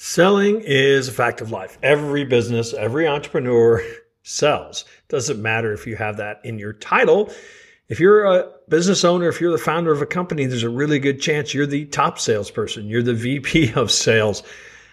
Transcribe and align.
Selling 0.00 0.60
is 0.64 1.08
a 1.08 1.12
fact 1.12 1.40
of 1.40 1.50
life. 1.50 1.76
Every 1.82 2.24
business, 2.24 2.72
every 2.72 3.08
entrepreneur 3.08 3.82
sells. 4.22 4.84
Doesn't 5.08 5.42
matter 5.42 5.72
if 5.72 5.88
you 5.88 5.96
have 5.96 6.18
that 6.18 6.40
in 6.44 6.56
your 6.56 6.72
title. 6.72 7.32
If 7.88 7.98
you're 7.98 8.24
a 8.24 8.48
business 8.68 9.04
owner, 9.04 9.28
if 9.28 9.40
you're 9.40 9.50
the 9.50 9.58
founder 9.58 9.90
of 9.90 10.00
a 10.00 10.06
company, 10.06 10.46
there's 10.46 10.62
a 10.62 10.68
really 10.68 11.00
good 11.00 11.20
chance 11.20 11.52
you're 11.52 11.66
the 11.66 11.84
top 11.86 12.20
salesperson. 12.20 12.86
You're 12.86 13.02
the 13.02 13.14
VP 13.42 13.72
of 13.74 13.90
sales. 13.90 14.44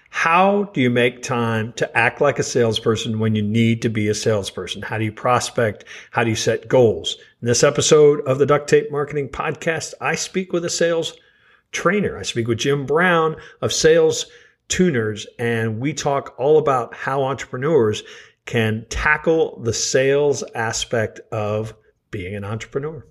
How 0.10 0.72
do 0.74 0.82
you 0.82 0.90
make 0.90 1.22
time 1.22 1.74
to 1.74 1.96
act 1.96 2.20
like 2.20 2.40
a 2.40 2.44
salesperson 2.44 3.20
when 3.20 3.36
you 3.36 3.44
need 3.44 3.84
to 3.84 3.90
be 3.90 4.08
a 4.08 4.16
salesperson? 4.16 4.82
How 4.82 4.98
do 4.98 5.04
you 5.04 5.12
prospect? 5.12 5.86
How 6.10 6.24
do 6.24 6.32
you 6.32 6.36
set 6.36 6.68
goals? 6.68 7.18
In 7.44 7.48
this 7.48 7.64
episode 7.64 8.22
of 8.22 8.40
the 8.40 8.48
Duct 8.48 8.68
Tape 8.68 8.92
Marketing 8.92 9.30
Podcast, 9.30 9.94
I 10.02 10.16
speak 10.16 10.52
with 10.52 10.66
a 10.66 10.70
sales 10.70 11.14
trainer. 11.72 12.18
I 12.18 12.24
speak 12.24 12.48
with 12.48 12.58
Jim 12.58 12.88
Brown 12.88 13.36
of 13.62 13.72
Sales 13.72 14.26
tuners, 14.68 15.28
and 15.38 15.80
we 15.80 15.94
talk 15.94 16.36
all 16.38 16.58
about 16.58 16.94
how 16.94 17.24
entrepreneurs 17.24 18.04
can 18.46 18.86
tackle 18.90 19.60
the 19.62 19.74
sales 19.74 20.44
aspect 20.54 21.20
of 21.32 21.74
being 22.12 22.36
an 22.36 22.44
entrepreneur. 22.44 23.06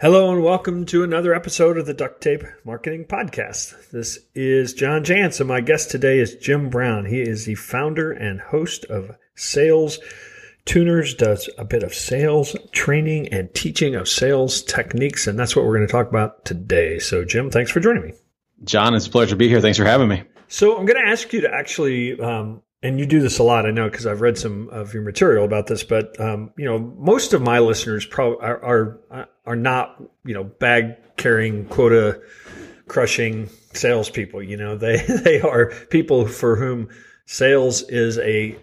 Hello 0.00 0.32
and 0.32 0.44
welcome 0.44 0.86
to 0.86 1.02
another 1.02 1.34
episode 1.34 1.76
of 1.76 1.84
the 1.84 1.92
Duct 1.92 2.20
Tape 2.20 2.44
Marketing 2.64 3.04
Podcast. 3.04 3.90
This 3.90 4.20
is 4.32 4.72
John 4.72 5.02
Jantsch. 5.02 5.44
My 5.44 5.60
guest 5.60 5.90
today 5.90 6.20
is 6.20 6.36
Jim 6.36 6.70
Brown. 6.70 7.06
He 7.06 7.20
is 7.20 7.46
the 7.46 7.56
founder 7.56 8.12
and 8.12 8.40
host 8.40 8.84
of 8.84 9.16
Sales 9.34 9.98
Tuners, 10.66 11.16
does 11.16 11.50
a 11.58 11.64
bit 11.64 11.82
of 11.82 11.92
sales 11.92 12.54
training 12.70 13.26
and 13.32 13.52
teaching 13.54 13.96
of 13.96 14.08
sales 14.08 14.62
techniques, 14.62 15.26
and 15.26 15.36
that's 15.36 15.56
what 15.56 15.64
we're 15.64 15.74
going 15.74 15.88
to 15.88 15.92
talk 15.92 16.08
about 16.08 16.44
today. 16.44 17.00
So, 17.00 17.24
Jim, 17.24 17.50
thanks 17.50 17.72
for 17.72 17.80
joining 17.80 18.04
me. 18.04 18.12
John, 18.62 18.94
it's 18.94 19.08
a 19.08 19.10
pleasure 19.10 19.30
to 19.30 19.36
be 19.36 19.48
here. 19.48 19.60
Thanks 19.60 19.78
for 19.78 19.84
having 19.84 20.06
me. 20.06 20.22
So, 20.46 20.78
I'm 20.78 20.86
going 20.86 21.04
to 21.04 21.10
ask 21.10 21.32
you 21.32 21.40
to 21.40 21.52
actually 21.52 22.20
um, 22.20 22.62
and 22.82 22.98
you 22.98 23.06
do 23.06 23.20
this 23.20 23.38
a 23.38 23.42
lot, 23.42 23.66
I 23.66 23.70
know, 23.70 23.90
because 23.90 24.06
I've 24.06 24.20
read 24.20 24.38
some 24.38 24.68
of 24.70 24.94
your 24.94 25.02
material 25.02 25.44
about 25.44 25.66
this. 25.66 25.82
But 25.82 26.18
um, 26.20 26.52
you 26.56 26.64
know, 26.64 26.78
most 26.78 27.32
of 27.32 27.42
my 27.42 27.58
listeners 27.58 28.06
pro- 28.06 28.38
are, 28.38 28.64
are 28.64 29.28
are 29.44 29.56
not 29.56 30.00
you 30.24 30.34
know 30.34 30.44
bag 30.44 30.96
carrying 31.16 31.66
quota 31.66 32.20
crushing 32.86 33.48
salespeople. 33.72 34.42
You 34.42 34.56
know, 34.56 34.76
they 34.76 34.98
they 34.98 35.40
are 35.40 35.72
people 35.90 36.26
for 36.26 36.56
whom 36.56 36.88
sales 37.26 37.82
is 37.82 38.18
a, 38.18 38.56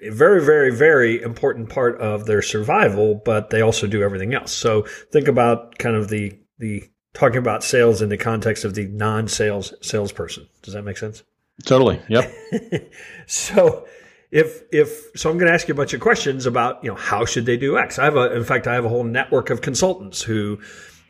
a 0.00 0.10
very 0.10 0.44
very 0.44 0.74
very 0.74 1.22
important 1.22 1.68
part 1.68 2.00
of 2.00 2.26
their 2.26 2.42
survival, 2.42 3.20
but 3.24 3.50
they 3.50 3.60
also 3.60 3.86
do 3.86 4.02
everything 4.02 4.34
else. 4.34 4.52
So 4.52 4.82
think 5.12 5.28
about 5.28 5.78
kind 5.78 5.94
of 5.94 6.08
the 6.08 6.38
the 6.58 6.82
talking 7.14 7.38
about 7.38 7.62
sales 7.62 8.02
in 8.02 8.08
the 8.08 8.16
context 8.16 8.64
of 8.64 8.74
the 8.74 8.86
non-sales 8.86 9.74
salesperson. 9.80 10.48
Does 10.62 10.74
that 10.74 10.82
make 10.82 10.96
sense? 10.96 11.22
Totally. 11.64 12.00
Yep. 12.08 12.32
so 13.26 13.86
if 14.30 14.62
if 14.72 15.10
so 15.14 15.30
I'm 15.30 15.38
going 15.38 15.48
to 15.48 15.54
ask 15.54 15.68
you 15.68 15.74
a 15.74 15.76
bunch 15.76 15.94
of 15.94 16.00
questions 16.00 16.46
about, 16.46 16.82
you 16.82 16.90
know, 16.90 16.96
how 16.96 17.24
should 17.24 17.46
they 17.46 17.56
do 17.56 17.78
X? 17.78 17.98
I 17.98 18.04
have 18.04 18.16
a 18.16 18.34
in 18.34 18.44
fact 18.44 18.66
I 18.66 18.74
have 18.74 18.84
a 18.84 18.88
whole 18.88 19.04
network 19.04 19.50
of 19.50 19.60
consultants 19.60 20.22
who, 20.22 20.60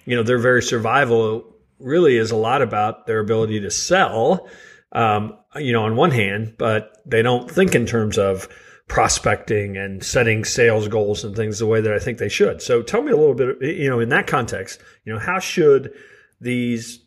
you 0.05 0.17
know, 0.17 0.23
their 0.23 0.39
very 0.39 0.63
survival 0.63 1.45
really 1.79 2.17
is 2.17 2.31
a 2.31 2.37
lot 2.37 2.63
about 2.63 3.07
their 3.07 3.21
ability 3.21 3.61
to 3.61 3.71
sell 3.71 4.49
um, 4.93 5.39
you 5.57 5.73
know, 5.73 5.85
on 5.85 5.97
one 5.97 6.11
hand, 6.11 6.55
but 6.59 6.99
they 7.07 7.23
don't 7.23 7.51
think 7.51 7.75
in 7.75 7.87
terms 7.87 8.19
of 8.19 8.49
prospecting 8.89 9.77
and 9.77 10.05
setting 10.05 10.45
sales 10.45 10.87
goals 10.89 11.25
and 11.25 11.35
things 11.35 11.59
the 11.59 11.67
way 11.67 11.81
that 11.81 11.93
I 11.93 11.99
think 11.99 12.19
they 12.19 12.29
should. 12.29 12.61
So 12.61 12.83
tell 12.83 13.03
me 13.03 13.11
a 13.11 13.17
little 13.17 13.35
bit, 13.35 13.57
you 13.63 13.89
know, 13.89 14.01
in 14.01 14.11
that 14.11 14.27
context, 14.27 14.81
you 15.05 15.13
know, 15.13 15.19
how 15.19 15.39
should 15.39 15.93
these 16.41 17.02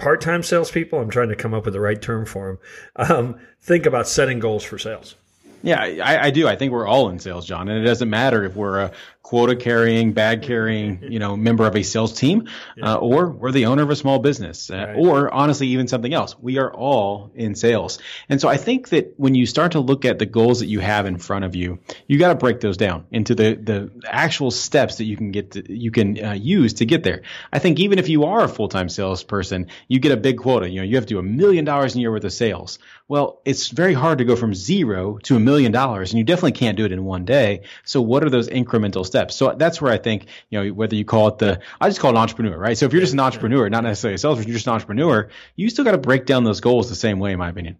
part-time 0.00 0.42
salespeople, 0.42 0.98
I'm 0.98 1.10
trying 1.10 1.28
to 1.28 1.36
come 1.36 1.54
up 1.54 1.66
with 1.66 1.74
the 1.74 1.80
right 1.80 2.00
term 2.00 2.24
for 2.24 2.58
them, 2.96 3.10
um, 3.10 3.40
think 3.60 3.86
about 3.86 4.08
setting 4.08 4.38
goals 4.38 4.64
for 4.64 4.78
sales. 4.78 5.14
Yeah, 5.62 5.80
I, 5.82 6.26
I, 6.26 6.30
do. 6.30 6.48
I 6.48 6.56
think 6.56 6.72
we're 6.72 6.86
all 6.86 7.10
in 7.10 7.18
sales, 7.18 7.46
John, 7.46 7.68
and 7.68 7.78
it 7.78 7.86
doesn't 7.86 8.08
matter 8.08 8.44
if 8.44 8.56
we're 8.56 8.80
a 8.80 8.92
quota 9.22 9.54
carrying, 9.54 10.12
bag 10.12 10.42
carrying, 10.42 11.12
you 11.12 11.18
know, 11.18 11.36
member 11.36 11.66
of 11.66 11.76
a 11.76 11.82
sales 11.82 12.12
team, 12.12 12.48
yeah. 12.76 12.94
uh, 12.94 12.96
or 12.96 13.28
we're 13.28 13.52
the 13.52 13.66
owner 13.66 13.82
of 13.82 13.90
a 13.90 13.96
small 13.96 14.18
business, 14.18 14.70
uh, 14.70 14.86
right. 14.88 14.96
or 14.96 15.32
honestly, 15.32 15.68
even 15.68 15.86
something 15.86 16.12
else. 16.12 16.36
We 16.40 16.58
are 16.58 16.72
all 16.72 17.30
in 17.34 17.54
sales. 17.54 17.98
And 18.28 18.40
so 18.40 18.48
I 18.48 18.56
think 18.56 18.88
that 18.88 19.14
when 19.18 19.34
you 19.34 19.46
start 19.46 19.72
to 19.72 19.80
look 19.80 20.04
at 20.04 20.18
the 20.18 20.26
goals 20.26 20.60
that 20.60 20.66
you 20.66 20.80
have 20.80 21.06
in 21.06 21.18
front 21.18 21.44
of 21.44 21.54
you, 21.54 21.78
you 22.08 22.18
got 22.18 22.30
to 22.30 22.34
break 22.34 22.60
those 22.60 22.76
down 22.76 23.06
into 23.12 23.34
the, 23.34 23.54
the 23.54 23.90
actual 24.04 24.50
steps 24.50 24.96
that 24.96 25.04
you 25.04 25.16
can 25.16 25.30
get 25.30 25.52
to, 25.52 25.72
you 25.72 25.90
can 25.90 26.24
uh, 26.24 26.32
use 26.32 26.74
to 26.74 26.86
get 26.86 27.04
there. 27.04 27.22
I 27.52 27.58
think 27.58 27.78
even 27.78 27.98
if 27.98 28.08
you 28.08 28.24
are 28.24 28.42
a 28.42 28.48
full-time 28.48 28.88
salesperson, 28.88 29.68
you 29.86 30.00
get 30.00 30.12
a 30.12 30.16
big 30.16 30.38
quota. 30.38 30.68
You 30.68 30.80
know, 30.80 30.84
you 30.84 30.96
have 30.96 31.06
to 31.06 31.14
do 31.14 31.18
a 31.18 31.22
million 31.22 31.64
dollars 31.64 31.94
a 31.94 32.00
year 32.00 32.10
worth 32.10 32.24
of 32.24 32.32
sales. 32.32 32.78
Well, 33.06 33.40
it's 33.44 33.68
very 33.68 33.94
hard 33.94 34.18
to 34.18 34.24
go 34.24 34.36
from 34.36 34.54
zero 34.54 35.18
to 35.24 35.36
a 35.36 35.40
million 35.40 35.72
dollars, 35.72 36.12
and 36.12 36.18
you 36.18 36.24
definitely 36.24 36.52
can't 36.52 36.76
do 36.76 36.84
it 36.84 36.92
in 36.92 37.04
one 37.04 37.24
day. 37.24 37.62
So 37.84 38.00
what 38.00 38.24
are 38.24 38.30
those 38.30 38.48
incremental 38.48 39.04
steps? 39.10 39.36
So 39.36 39.54
that's 39.54 39.80
where 39.80 39.92
I 39.92 39.98
think, 39.98 40.26
you 40.48 40.58
know, 40.58 40.72
whether 40.72 40.94
you 40.94 41.04
call 41.04 41.28
it 41.28 41.38
the, 41.38 41.60
I 41.80 41.88
just 41.88 42.00
call 42.00 42.10
it 42.10 42.18
entrepreneur, 42.18 42.56
right? 42.56 42.76
So 42.76 42.86
if 42.86 42.92
you're 42.92 43.02
just 43.02 43.12
an 43.12 43.20
entrepreneur, 43.20 43.68
not 43.68 43.84
necessarily 43.84 44.14
a 44.14 44.18
salesperson, 44.18 44.48
you're 44.48 44.56
just 44.56 44.66
an 44.66 44.72
entrepreneur, 44.72 45.28
you 45.56 45.68
still 45.68 45.84
got 45.84 45.92
to 45.92 45.98
break 45.98 46.26
down 46.26 46.44
those 46.44 46.60
goals 46.60 46.88
the 46.88 46.94
same 46.94 47.18
way, 47.18 47.32
in 47.32 47.38
my 47.38 47.48
opinion. 47.50 47.76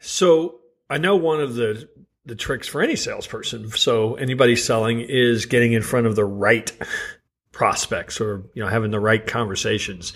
So 0.00 0.60
I 0.90 0.98
know 0.98 1.16
one 1.16 1.40
of 1.40 1.54
the, 1.54 1.88
the 2.26 2.34
tricks 2.34 2.68
for 2.68 2.82
any 2.82 2.96
salesperson. 2.96 3.70
So 3.70 4.14
anybody 4.16 4.56
selling 4.56 5.00
is 5.00 5.46
getting 5.46 5.72
in 5.72 5.82
front 5.82 6.06
of 6.06 6.16
the 6.16 6.24
right 6.24 6.70
prospects 7.52 8.20
or, 8.20 8.44
you 8.54 8.62
know, 8.62 8.68
having 8.68 8.90
the 8.90 9.00
right 9.00 9.26
conversations. 9.26 10.12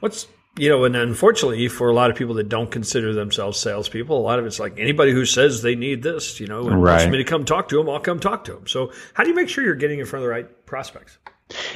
What's 0.00 0.26
you 0.58 0.68
know, 0.68 0.84
and 0.84 0.96
unfortunately 0.96 1.68
for 1.68 1.88
a 1.88 1.94
lot 1.94 2.10
of 2.10 2.16
people 2.16 2.34
that 2.34 2.48
don't 2.48 2.70
consider 2.70 3.12
themselves 3.12 3.58
salespeople, 3.58 4.18
a 4.18 4.20
lot 4.20 4.38
of 4.38 4.46
it's 4.46 4.58
like 4.58 4.78
anybody 4.78 5.12
who 5.12 5.24
says 5.24 5.62
they 5.62 5.74
need 5.74 6.02
this, 6.02 6.40
you 6.40 6.46
know, 6.46 6.68
and 6.68 6.82
right. 6.82 6.96
wants 6.96 7.10
me 7.10 7.18
to 7.18 7.24
come 7.24 7.44
talk 7.44 7.68
to 7.68 7.76
them, 7.76 7.88
I'll 7.88 8.00
come 8.00 8.20
talk 8.20 8.44
to 8.44 8.52
them. 8.52 8.66
So 8.66 8.92
how 9.14 9.22
do 9.22 9.30
you 9.30 9.36
make 9.36 9.48
sure 9.48 9.64
you're 9.64 9.74
getting 9.74 10.00
in 10.00 10.06
front 10.06 10.22
of 10.22 10.28
the 10.28 10.30
right 10.30 10.66
prospects? 10.66 11.18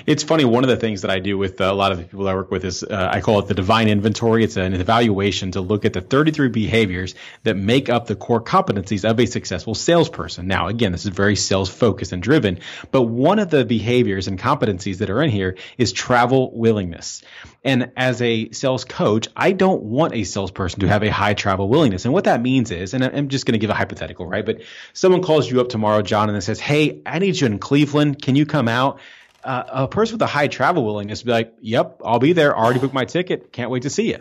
It's 0.07 0.23
funny. 0.23 0.45
One 0.45 0.65
of 0.65 0.69
the 0.69 0.77
things 0.77 1.03
that 1.03 1.11
I 1.11 1.19
do 1.19 1.39
with 1.39 1.61
a 1.61 1.73
lot 1.73 1.93
of 1.93 1.99
the 1.99 2.05
people 2.05 2.29
I 2.29 2.35
work 2.35 2.51
with 2.51 2.65
is 2.65 2.83
uh, 2.83 3.09
I 3.11 3.21
call 3.21 3.39
it 3.39 3.49
the 3.49 3.55
divine 3.55 3.89
inventory. 3.89 4.45
It's 4.45 4.57
an 4.57 4.75
evaluation 4.75 5.53
to 5.53 5.61
look 5.61 5.85
at 5.85 5.95
the 5.95 6.01
33 6.03 6.49
behaviors 6.49 7.15
that 7.45 7.57
make 7.57 7.89
up 7.89 8.07
the 8.07 8.17
core 8.17 8.43
competencies 8.43 9.09
of 9.09 9.19
a 9.19 9.27
successful 9.27 9.75
salesperson. 9.75 10.47
Now, 10.47 10.69
again, 10.69 10.93
this 10.93 11.07
is 11.07 11.13
very 11.13 11.37
sales 11.37 11.71
focused 11.71 12.13
and 12.13 12.23
driven, 12.23 12.59
but 12.91 13.03
one 13.03 13.39
of 13.39 13.49
the 13.49 13.65
behaviors 13.65 14.29
and 14.29 14.39
competencies 14.39 14.99
that 14.99 15.09
are 15.09 15.23
in 15.23 15.31
here 15.31 15.57
is 15.79 15.93
travel 15.93 16.51
willingness. 16.55 17.23
And 17.65 17.93
as 17.97 18.21
a 18.21 18.51
sales 18.51 18.85
coach, 18.85 19.29
I 19.37 19.53
don't 19.53 19.83
want 19.85 20.15
a 20.15 20.25
salesperson 20.25 20.81
to 20.81 20.89
have 20.89 21.03
a 21.03 21.11
high 21.11 21.35
travel 21.35 21.69
willingness. 21.69 22.05
And 22.05 22.13
what 22.13 22.25
that 22.25 22.43
means 22.43 22.71
is, 22.71 22.93
and 22.93 23.05
I'm 23.05 23.29
just 23.29 23.47
going 23.47 23.53
to 23.53 23.59
give 23.59 23.71
a 23.71 23.75
hypothetical, 23.75 24.27
right? 24.27 24.45
But 24.45 24.63
someone 24.93 25.23
calls 25.23 25.51
you 25.51 25.61
up 25.61 25.69
tomorrow, 25.69 26.03
John, 26.03 26.29
and 26.29 26.43
says, 26.43 26.61
Hey, 26.61 27.01
I 27.07 27.21
need 27.21 27.41
you 27.41 27.47
in 27.47 27.59
Cleveland. 27.59 28.21
Can 28.21 28.35
you 28.35 28.45
come 28.45 28.69
out? 28.69 29.01
Uh, 29.45 29.65
a 29.69 29.89
person 29.89 30.15
with 30.15 30.23
a 30.23 30.27
high 30.27 30.49
travel 30.49 30.85
willingness 30.85 31.23
would 31.23 31.27
be 31.27 31.33
like, 31.33 31.55
"Yep, 31.61 32.03
I'll 32.05 32.19
be 32.19 32.33
there. 32.33 32.57
Already 32.57 32.81
booked 32.81 32.95
my 32.95 33.05
ticket. 33.05 33.53
Can't 33.53 33.71
wait 33.71 33.83
to 33.83 33.91
see 33.91 34.11
you." 34.11 34.19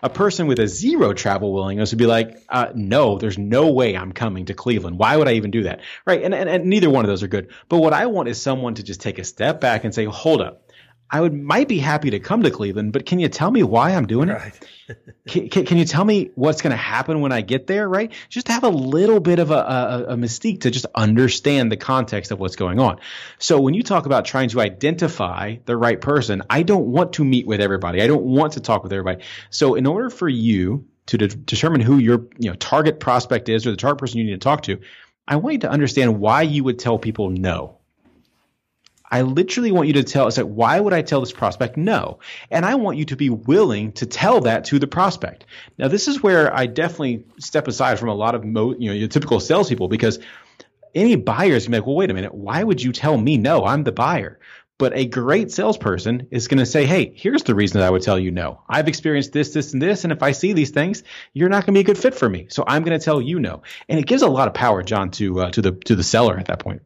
A 0.00 0.08
person 0.08 0.46
with 0.46 0.60
a 0.60 0.68
zero 0.68 1.12
travel 1.12 1.52
willingness 1.52 1.90
would 1.90 1.98
be 1.98 2.06
like, 2.06 2.36
uh, 2.48 2.68
"No, 2.74 3.18
there's 3.18 3.38
no 3.38 3.72
way 3.72 3.96
I'm 3.96 4.12
coming 4.12 4.46
to 4.46 4.54
Cleveland. 4.54 4.98
Why 4.98 5.16
would 5.16 5.28
I 5.28 5.32
even 5.32 5.50
do 5.50 5.64
that?" 5.64 5.80
Right? 6.06 6.22
And, 6.22 6.34
and 6.34 6.48
and 6.48 6.66
neither 6.66 6.90
one 6.90 7.04
of 7.04 7.08
those 7.08 7.22
are 7.22 7.28
good. 7.28 7.48
But 7.68 7.78
what 7.78 7.92
I 7.92 8.06
want 8.06 8.28
is 8.28 8.40
someone 8.40 8.74
to 8.74 8.82
just 8.82 9.00
take 9.00 9.18
a 9.18 9.24
step 9.24 9.60
back 9.60 9.84
and 9.84 9.94
say, 9.94 10.04
"Hold 10.04 10.40
up." 10.40 10.67
I 11.10 11.20
would 11.20 11.32
might 11.32 11.68
be 11.68 11.78
happy 11.78 12.10
to 12.10 12.20
come 12.20 12.42
to 12.42 12.50
Cleveland, 12.50 12.92
but 12.92 13.06
can 13.06 13.18
you 13.18 13.28
tell 13.28 13.50
me 13.50 13.62
why 13.62 13.92
I'm 13.94 14.06
doing 14.06 14.28
right. 14.28 14.52
it? 14.88 14.98
can, 15.28 15.48
can, 15.48 15.64
can, 15.64 15.78
you 15.78 15.84
tell 15.84 16.04
me 16.04 16.30
what's 16.34 16.60
going 16.60 16.70
to 16.70 16.76
happen 16.76 17.20
when 17.20 17.32
I 17.32 17.40
get 17.40 17.66
there? 17.66 17.88
Right? 17.88 18.12
Just 18.28 18.48
have 18.48 18.62
a 18.62 18.68
little 18.68 19.20
bit 19.20 19.38
of 19.38 19.50
a, 19.50 19.54
a, 19.54 20.04
a, 20.08 20.16
mystique 20.16 20.62
to 20.62 20.70
just 20.70 20.86
understand 20.94 21.72
the 21.72 21.76
context 21.76 22.30
of 22.30 22.38
what's 22.38 22.56
going 22.56 22.78
on. 22.78 23.00
So 23.38 23.60
when 23.60 23.74
you 23.74 23.82
talk 23.82 24.06
about 24.06 24.26
trying 24.26 24.50
to 24.50 24.60
identify 24.60 25.56
the 25.64 25.76
right 25.76 26.00
person, 26.00 26.42
I 26.50 26.62
don't 26.62 26.86
want 26.86 27.14
to 27.14 27.24
meet 27.24 27.46
with 27.46 27.60
everybody. 27.60 28.02
I 28.02 28.06
don't 28.06 28.24
want 28.24 28.54
to 28.54 28.60
talk 28.60 28.82
with 28.82 28.92
everybody. 28.92 29.24
So 29.50 29.74
in 29.74 29.86
order 29.86 30.10
for 30.10 30.28
you 30.28 30.86
to 31.06 31.16
de- 31.16 31.28
determine 31.28 31.80
who 31.80 31.96
your 31.98 32.26
you 32.38 32.50
know 32.50 32.54
target 32.56 33.00
prospect 33.00 33.48
is 33.48 33.66
or 33.66 33.70
the 33.70 33.78
target 33.78 33.98
person 33.98 34.18
you 34.18 34.24
need 34.24 34.32
to 34.32 34.38
talk 34.38 34.62
to, 34.62 34.80
I 35.26 35.36
want 35.36 35.54
you 35.54 35.58
to 35.60 35.70
understand 35.70 36.20
why 36.20 36.42
you 36.42 36.64
would 36.64 36.78
tell 36.78 36.98
people 36.98 37.30
no 37.30 37.77
I 39.10 39.22
literally 39.22 39.72
want 39.72 39.88
you 39.88 39.94
to 39.94 40.04
tell, 40.04 40.28
it's 40.28 40.36
like, 40.36 40.46
why 40.46 40.78
would 40.78 40.92
I 40.92 41.02
tell 41.02 41.20
this 41.20 41.32
prospect 41.32 41.76
no? 41.76 42.18
And 42.50 42.64
I 42.64 42.74
want 42.74 42.98
you 42.98 43.06
to 43.06 43.16
be 43.16 43.30
willing 43.30 43.92
to 43.92 44.06
tell 44.06 44.42
that 44.42 44.66
to 44.66 44.78
the 44.78 44.86
prospect. 44.86 45.46
Now, 45.78 45.88
this 45.88 46.08
is 46.08 46.22
where 46.22 46.54
I 46.54 46.66
definitely 46.66 47.24
step 47.38 47.68
aside 47.68 47.98
from 47.98 48.10
a 48.10 48.14
lot 48.14 48.34
of, 48.34 48.44
mo, 48.44 48.74
you 48.78 48.90
know, 48.90 48.94
your 48.94 49.08
typical 49.08 49.40
salespeople 49.40 49.88
because 49.88 50.18
any 50.94 51.16
buyers 51.16 51.64
can 51.64 51.72
be 51.72 51.78
like, 51.78 51.86
well, 51.86 51.96
wait 51.96 52.10
a 52.10 52.14
minute, 52.14 52.34
why 52.34 52.62
would 52.62 52.82
you 52.82 52.92
tell 52.92 53.16
me 53.16 53.38
no? 53.38 53.64
I'm 53.64 53.84
the 53.84 53.92
buyer. 53.92 54.38
But 54.78 54.96
a 54.96 55.06
great 55.06 55.50
salesperson 55.50 56.28
is 56.30 56.46
going 56.46 56.58
to 56.58 56.66
say, 56.66 56.86
Hey, 56.86 57.12
here's 57.14 57.42
the 57.42 57.56
reason 57.56 57.80
that 57.80 57.86
I 57.86 57.90
would 57.90 58.02
tell 58.02 58.18
you 58.18 58.30
no. 58.30 58.62
I've 58.68 58.86
experienced 58.86 59.32
this, 59.32 59.52
this, 59.52 59.72
and 59.72 59.82
this. 59.82 60.04
And 60.04 60.12
if 60.12 60.22
I 60.22 60.30
see 60.30 60.52
these 60.52 60.70
things, 60.70 61.02
you're 61.32 61.48
not 61.48 61.66
going 61.66 61.74
to 61.74 61.78
be 61.78 61.80
a 61.80 61.84
good 61.84 61.98
fit 61.98 62.14
for 62.14 62.28
me. 62.28 62.46
So 62.48 62.62
I'm 62.64 62.84
going 62.84 62.96
to 62.96 63.04
tell 63.04 63.20
you 63.20 63.40
no. 63.40 63.62
And 63.88 63.98
it 63.98 64.06
gives 64.06 64.22
a 64.22 64.28
lot 64.28 64.46
of 64.46 64.54
power, 64.54 64.84
John, 64.84 65.10
to, 65.12 65.40
uh, 65.40 65.50
to 65.50 65.62
the, 65.62 65.72
to 65.72 65.96
the 65.96 66.04
seller 66.04 66.38
at 66.38 66.46
that 66.46 66.60
point. 66.60 66.82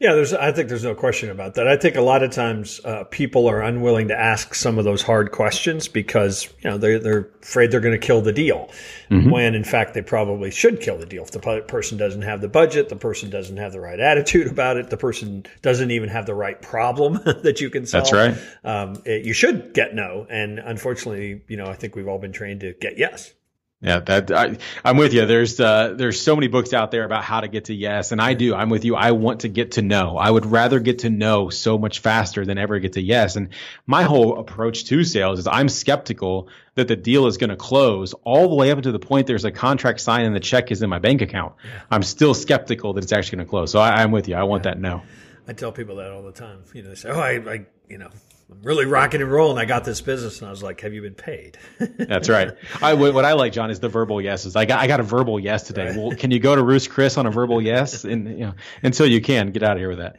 Yeah, 0.00 0.14
there's. 0.14 0.32
I 0.32 0.52
think 0.52 0.68
there's 0.68 0.84
no 0.84 0.94
question 0.94 1.28
about 1.28 1.54
that. 1.54 1.66
I 1.66 1.76
think 1.76 1.96
a 1.96 2.00
lot 2.00 2.22
of 2.22 2.30
times 2.30 2.80
uh, 2.84 3.02
people 3.04 3.48
are 3.48 3.60
unwilling 3.60 4.08
to 4.08 4.16
ask 4.16 4.54
some 4.54 4.78
of 4.78 4.84
those 4.84 5.02
hard 5.02 5.32
questions 5.32 5.88
because 5.88 6.48
you 6.60 6.70
know 6.70 6.78
they're 6.78 7.00
they're 7.00 7.30
afraid 7.42 7.72
they're 7.72 7.80
going 7.80 7.98
to 8.00 8.06
kill 8.06 8.20
the 8.20 8.32
deal, 8.32 8.70
mm-hmm. 9.10 9.28
when 9.28 9.56
in 9.56 9.64
fact 9.64 9.94
they 9.94 10.02
probably 10.02 10.52
should 10.52 10.80
kill 10.80 10.98
the 10.98 11.06
deal. 11.06 11.24
If 11.24 11.32
the 11.32 11.64
person 11.66 11.98
doesn't 11.98 12.22
have 12.22 12.40
the 12.40 12.48
budget, 12.48 12.90
the 12.90 12.96
person 12.96 13.28
doesn't 13.28 13.56
have 13.56 13.72
the 13.72 13.80
right 13.80 13.98
attitude 13.98 14.46
about 14.46 14.76
it, 14.76 14.88
the 14.88 14.96
person 14.96 15.44
doesn't 15.62 15.90
even 15.90 16.08
have 16.10 16.26
the 16.26 16.34
right 16.34 16.62
problem 16.62 17.14
that 17.42 17.60
you 17.60 17.68
can 17.68 17.84
solve. 17.84 18.04
That's 18.04 18.12
right. 18.12 18.38
Um, 18.62 19.02
it, 19.04 19.24
you 19.24 19.32
should 19.32 19.74
get 19.74 19.96
no, 19.96 20.28
and 20.30 20.60
unfortunately, 20.60 21.42
you 21.48 21.56
know, 21.56 21.66
I 21.66 21.74
think 21.74 21.96
we've 21.96 22.06
all 22.06 22.20
been 22.20 22.32
trained 22.32 22.60
to 22.60 22.72
get 22.74 22.98
yes. 22.98 23.34
Yeah, 23.80 24.00
that 24.00 24.32
I, 24.32 24.56
am 24.84 24.96
with 24.96 25.14
you. 25.14 25.24
There's 25.24 25.60
uh, 25.60 25.94
there's 25.96 26.20
so 26.20 26.34
many 26.34 26.48
books 26.48 26.72
out 26.72 26.90
there 26.90 27.04
about 27.04 27.22
how 27.22 27.40
to 27.40 27.46
get 27.46 27.66
to 27.66 27.74
yes, 27.74 28.10
and 28.10 28.20
I 28.20 28.34
do. 28.34 28.52
I'm 28.52 28.70
with 28.70 28.84
you. 28.84 28.96
I 28.96 29.12
want 29.12 29.40
to 29.40 29.48
get 29.48 29.72
to 29.72 29.82
no. 29.82 30.16
I 30.16 30.28
would 30.28 30.46
rather 30.46 30.80
get 30.80 31.00
to 31.00 31.10
no 31.10 31.48
so 31.48 31.78
much 31.78 32.00
faster 32.00 32.44
than 32.44 32.58
ever 32.58 32.80
get 32.80 32.94
to 32.94 33.00
yes. 33.00 33.36
And 33.36 33.50
my 33.86 34.02
whole 34.02 34.40
approach 34.40 34.86
to 34.86 35.04
sales 35.04 35.38
is 35.38 35.46
I'm 35.46 35.68
skeptical 35.68 36.48
that 36.74 36.88
the 36.88 36.96
deal 36.96 37.28
is 37.28 37.36
going 37.36 37.50
to 37.50 37.56
close 37.56 38.14
all 38.24 38.48
the 38.48 38.56
way 38.56 38.72
up 38.72 38.82
to 38.82 38.90
the 38.90 38.98
point 38.98 39.28
there's 39.28 39.44
a 39.44 39.52
contract 39.52 40.00
signed 40.00 40.26
and 40.26 40.34
the 40.34 40.40
check 40.40 40.72
is 40.72 40.82
in 40.82 40.90
my 40.90 40.98
bank 40.98 41.22
account. 41.22 41.54
I'm 41.88 42.02
still 42.02 42.34
skeptical 42.34 42.94
that 42.94 43.04
it's 43.04 43.12
actually 43.12 43.36
going 43.36 43.46
to 43.46 43.50
close. 43.50 43.70
So 43.70 43.78
I, 43.78 44.02
am 44.02 44.10
with 44.10 44.26
you. 44.26 44.34
I 44.34 44.42
want 44.42 44.64
that 44.64 44.80
no. 44.80 45.02
I 45.46 45.52
tell 45.52 45.70
people 45.70 45.96
that 45.96 46.10
all 46.10 46.22
the 46.22 46.32
time. 46.32 46.64
You 46.74 46.82
know, 46.82 46.88
they 46.88 46.94
say, 46.96 47.10
"Oh, 47.10 47.20
I, 47.20 47.30
I 47.30 47.66
you 47.88 47.98
know." 47.98 48.10
I'm 48.50 48.62
really 48.62 48.86
rocking 48.86 49.20
and 49.20 49.30
rolling. 49.30 49.58
I 49.58 49.66
got 49.66 49.84
this 49.84 50.00
business, 50.00 50.38
and 50.38 50.48
I 50.48 50.50
was 50.50 50.62
like, 50.62 50.80
"Have 50.80 50.94
you 50.94 51.02
been 51.02 51.14
paid?" 51.14 51.58
That's 51.78 52.28
right. 52.28 52.52
I, 52.80 52.94
what 52.94 53.24
I 53.24 53.34
like, 53.34 53.52
John, 53.52 53.70
is 53.70 53.80
the 53.80 53.90
verbal 53.90 54.20
yeses. 54.20 54.56
I 54.56 54.64
got 54.64 54.80
I 54.80 54.86
got 54.86 55.00
a 55.00 55.02
verbal 55.02 55.38
yes 55.38 55.64
today. 55.64 55.88
Right. 55.88 55.96
Well, 55.96 56.12
can 56.12 56.30
you 56.30 56.38
go 56.38 56.56
to 56.56 56.62
Ruth's 56.62 56.88
Chris 56.88 57.18
on 57.18 57.26
a 57.26 57.30
verbal 57.30 57.60
yes? 57.60 58.04
And 58.08 58.26
you 58.38 58.46
know, 58.46 58.54
until 58.82 59.06
you 59.06 59.20
can, 59.20 59.50
get 59.50 59.62
out 59.62 59.72
of 59.72 59.78
here 59.78 59.90
with 59.90 59.98
that. 59.98 60.16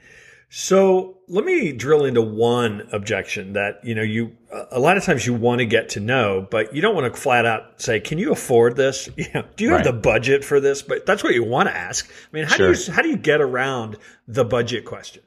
So 0.49 1.17
let 1.27 1.45
me 1.45 1.71
drill 1.71 2.05
into 2.05 2.21
one 2.21 2.87
objection 2.91 3.53
that 3.53 3.79
you 3.83 3.95
know 3.95 4.01
you 4.01 4.35
a 4.71 4.79
lot 4.79 4.97
of 4.97 5.03
times 5.03 5.25
you 5.25 5.33
want 5.33 5.59
to 5.59 5.65
get 5.65 5.89
to 5.89 5.99
know, 5.99 6.45
but 6.49 6.75
you 6.75 6.81
don't 6.81 6.93
want 6.93 7.11
to 7.11 7.19
flat 7.19 7.45
out 7.45 7.81
say, 7.81 7.99
"Can 7.99 8.19
you 8.19 8.31
afford 8.31 8.75
this?" 8.75 9.09
You 9.17 9.25
know, 9.33 9.43
do 9.55 9.63
you 9.63 9.71
right. 9.71 9.85
have 9.85 9.95
the 9.95 9.99
budget 9.99 10.45
for 10.45 10.59
this? 10.59 10.83
But 10.83 11.05
that's 11.05 11.23
what 11.23 11.33
you 11.33 11.43
want 11.43 11.67
to 11.69 11.75
ask. 11.75 12.07
I 12.09 12.35
mean, 12.35 12.45
how 12.45 12.55
sure. 12.55 12.73
do 12.73 12.79
you 12.79 12.91
how 12.91 13.01
do 13.01 13.09
you 13.09 13.17
get 13.17 13.41
around 13.41 13.97
the 14.27 14.45
budget 14.45 14.85
question? 14.85 15.23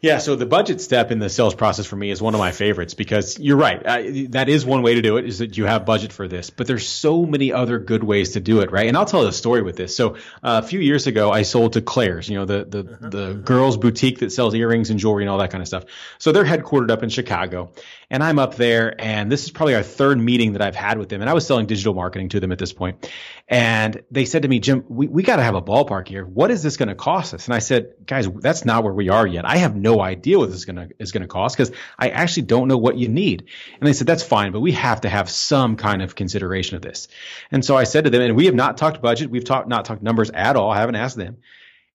Yeah, 0.00 0.18
so 0.18 0.36
the 0.36 0.46
budget 0.46 0.80
step 0.80 1.10
in 1.10 1.18
the 1.18 1.28
sales 1.28 1.54
process 1.54 1.86
for 1.86 1.96
me 1.96 2.10
is 2.10 2.22
one 2.22 2.34
of 2.34 2.38
my 2.38 2.52
favorites 2.52 2.94
because 2.94 3.38
you're 3.38 3.56
right. 3.56 3.86
I, 3.86 4.26
that 4.30 4.48
is 4.48 4.64
one 4.64 4.82
way 4.82 4.94
to 4.94 5.02
do 5.02 5.16
it 5.16 5.26
is 5.26 5.38
that 5.38 5.56
you 5.56 5.66
have 5.66 5.84
budget 5.84 6.12
for 6.12 6.26
this, 6.26 6.50
but 6.50 6.66
there's 6.66 6.88
so 6.88 7.26
many 7.26 7.52
other 7.52 7.78
good 7.78 8.02
ways 8.02 8.32
to 8.32 8.40
do 8.40 8.60
it, 8.60 8.72
right? 8.72 8.86
And 8.86 8.96
I'll 8.96 9.06
tell 9.06 9.26
a 9.26 9.32
story 9.32 9.62
with 9.62 9.76
this. 9.76 9.94
So 9.94 10.14
uh, 10.42 10.62
a 10.62 10.62
few 10.62 10.80
years 10.80 11.06
ago, 11.06 11.30
I 11.30 11.42
sold 11.42 11.74
to 11.74 11.82
Claire's, 11.82 12.28
you 12.28 12.38
know, 12.38 12.44
the 12.44 12.64
the 12.64 12.80
uh-huh. 12.80 13.08
the 13.10 13.34
girls 13.34 13.76
boutique 13.76 14.20
that 14.20 14.32
sells 14.32 14.54
earrings 14.54 14.90
and 14.90 14.98
jewelry 14.98 15.24
and 15.24 15.30
all 15.30 15.38
that 15.38 15.50
kind 15.50 15.62
of 15.62 15.68
stuff. 15.68 15.84
So 16.18 16.32
they're 16.32 16.44
headquartered 16.44 16.90
up 16.90 17.02
in 17.02 17.08
Chicago, 17.08 17.72
and 18.10 18.24
I'm 18.24 18.38
up 18.38 18.56
there, 18.56 19.00
and 19.00 19.30
this 19.30 19.44
is 19.44 19.50
probably 19.50 19.76
our 19.76 19.82
third 19.82 20.18
meeting 20.18 20.54
that 20.54 20.62
I've 20.62 20.74
had 20.74 20.98
with 20.98 21.08
them, 21.08 21.20
and 21.20 21.30
I 21.30 21.32
was 21.34 21.46
selling 21.46 21.66
digital 21.66 21.94
marketing 21.94 22.28
to 22.30 22.40
them 22.40 22.50
at 22.50 22.58
this 22.58 22.72
point, 22.72 23.08
and 23.48 24.02
they 24.10 24.24
said 24.24 24.42
to 24.42 24.48
me, 24.48 24.58
Jim, 24.58 24.84
we 24.88 25.06
we 25.06 25.22
got 25.22 25.36
to 25.36 25.42
have 25.42 25.54
a 25.54 25.62
ballpark 25.62 26.08
here. 26.08 26.24
What 26.24 26.50
is 26.50 26.62
this 26.62 26.76
going 26.76 26.88
to 26.88 26.94
cost 26.94 27.34
us? 27.34 27.46
And 27.46 27.54
I 27.54 27.60
said, 27.60 27.94
guys, 28.04 28.28
that's 28.28 28.64
not 28.64 28.82
where 28.82 28.92
we 28.92 29.08
are 29.08 29.26
yet. 29.26 29.44
I 29.44 29.58
have 29.58 29.76
no 29.76 30.00
idea 30.00 30.38
what 30.38 30.46
this 30.46 30.56
is 30.56 30.64
gonna 30.64 30.88
is 30.98 31.12
gonna 31.12 31.28
cost 31.28 31.56
because 31.56 31.74
I 31.98 32.10
actually 32.10 32.42
don't 32.42 32.68
know 32.68 32.78
what 32.78 32.96
you 32.96 33.08
need. 33.08 33.46
And 33.78 33.86
they 33.86 33.92
said 33.92 34.06
that's 34.06 34.22
fine, 34.22 34.52
but 34.52 34.60
we 34.60 34.72
have 34.72 35.02
to 35.02 35.08
have 35.08 35.30
some 35.30 35.76
kind 35.76 36.02
of 36.02 36.14
consideration 36.14 36.76
of 36.76 36.82
this. 36.82 37.08
And 37.50 37.64
so 37.64 37.76
I 37.76 37.84
said 37.84 38.04
to 38.04 38.10
them, 38.10 38.22
and 38.22 38.36
we 38.36 38.46
have 38.46 38.54
not 38.54 38.76
talked 38.76 39.00
budget, 39.00 39.30
we've 39.30 39.44
talked 39.44 39.68
not 39.68 39.84
talked 39.84 40.02
numbers 40.02 40.30
at 40.30 40.56
all. 40.56 40.70
I 40.70 40.78
haven't 40.78 40.96
asked 40.96 41.16
them. 41.16 41.38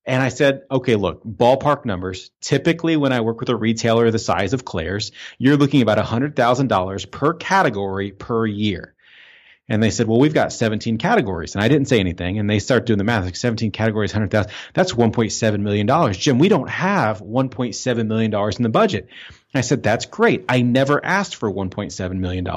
And 0.05 0.21
I 0.21 0.29
said, 0.29 0.63
okay, 0.69 0.95
look, 0.95 1.23
ballpark 1.23 1.83
numbers. 1.85 2.29
Typically, 2.39 2.95
when 2.95 3.11
I 3.11 3.21
work 3.21 3.39
with 3.39 3.49
a 3.49 3.55
retailer 3.55 4.11
the 4.11 4.19
size 4.19 4.53
of 4.53 4.63
Claire's, 4.63 5.11
you're 5.39 5.57
looking 5.57 5.81
about 5.81 5.97
$100,000 5.97 7.11
per 7.11 7.33
category 7.33 8.11
per 8.11 8.45
year. 8.45 8.93
And 9.67 9.81
they 9.81 9.89
said, 9.89 10.07
well, 10.07 10.19
we've 10.19 10.33
got 10.33 10.53
17 10.53 10.99
categories. 10.99 11.55
And 11.55 11.63
I 11.63 11.69
didn't 11.69 11.87
say 11.87 11.99
anything. 11.99 12.37
And 12.37 12.47
they 12.47 12.59
start 12.59 12.85
doing 12.85 12.99
the 12.99 13.03
math, 13.03 13.25
like 13.25 13.35
17 13.35 13.71
categories, 13.71 14.13
100,000. 14.13 14.51
That's 14.75 14.93
$1.7 14.93 15.59
million. 15.59 16.13
Jim, 16.13 16.37
we 16.37 16.49
don't 16.49 16.69
have 16.69 17.19
$1.7 17.21 18.07
million 18.07 18.31
in 18.31 18.63
the 18.63 18.69
budget. 18.69 19.07
And 19.29 19.59
I 19.59 19.61
said, 19.61 19.81
that's 19.81 20.05
great. 20.05 20.45
I 20.47 20.61
never 20.61 21.03
asked 21.03 21.37
for 21.37 21.51
$1.7 21.51 22.17
million. 22.19 22.47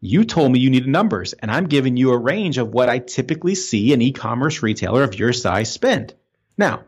You 0.00 0.24
told 0.24 0.50
me 0.50 0.58
you 0.58 0.70
needed 0.70 0.88
numbers, 0.88 1.34
and 1.34 1.50
I'm 1.50 1.66
giving 1.66 1.96
you 1.96 2.10
a 2.10 2.18
range 2.18 2.58
of 2.58 2.74
what 2.74 2.88
I 2.88 2.98
typically 2.98 3.54
see 3.54 3.92
an 3.92 4.02
e-commerce 4.02 4.60
retailer 4.60 5.04
of 5.04 5.16
your 5.18 5.32
size 5.32 5.70
spend. 5.70 6.14
Now, 6.56 6.84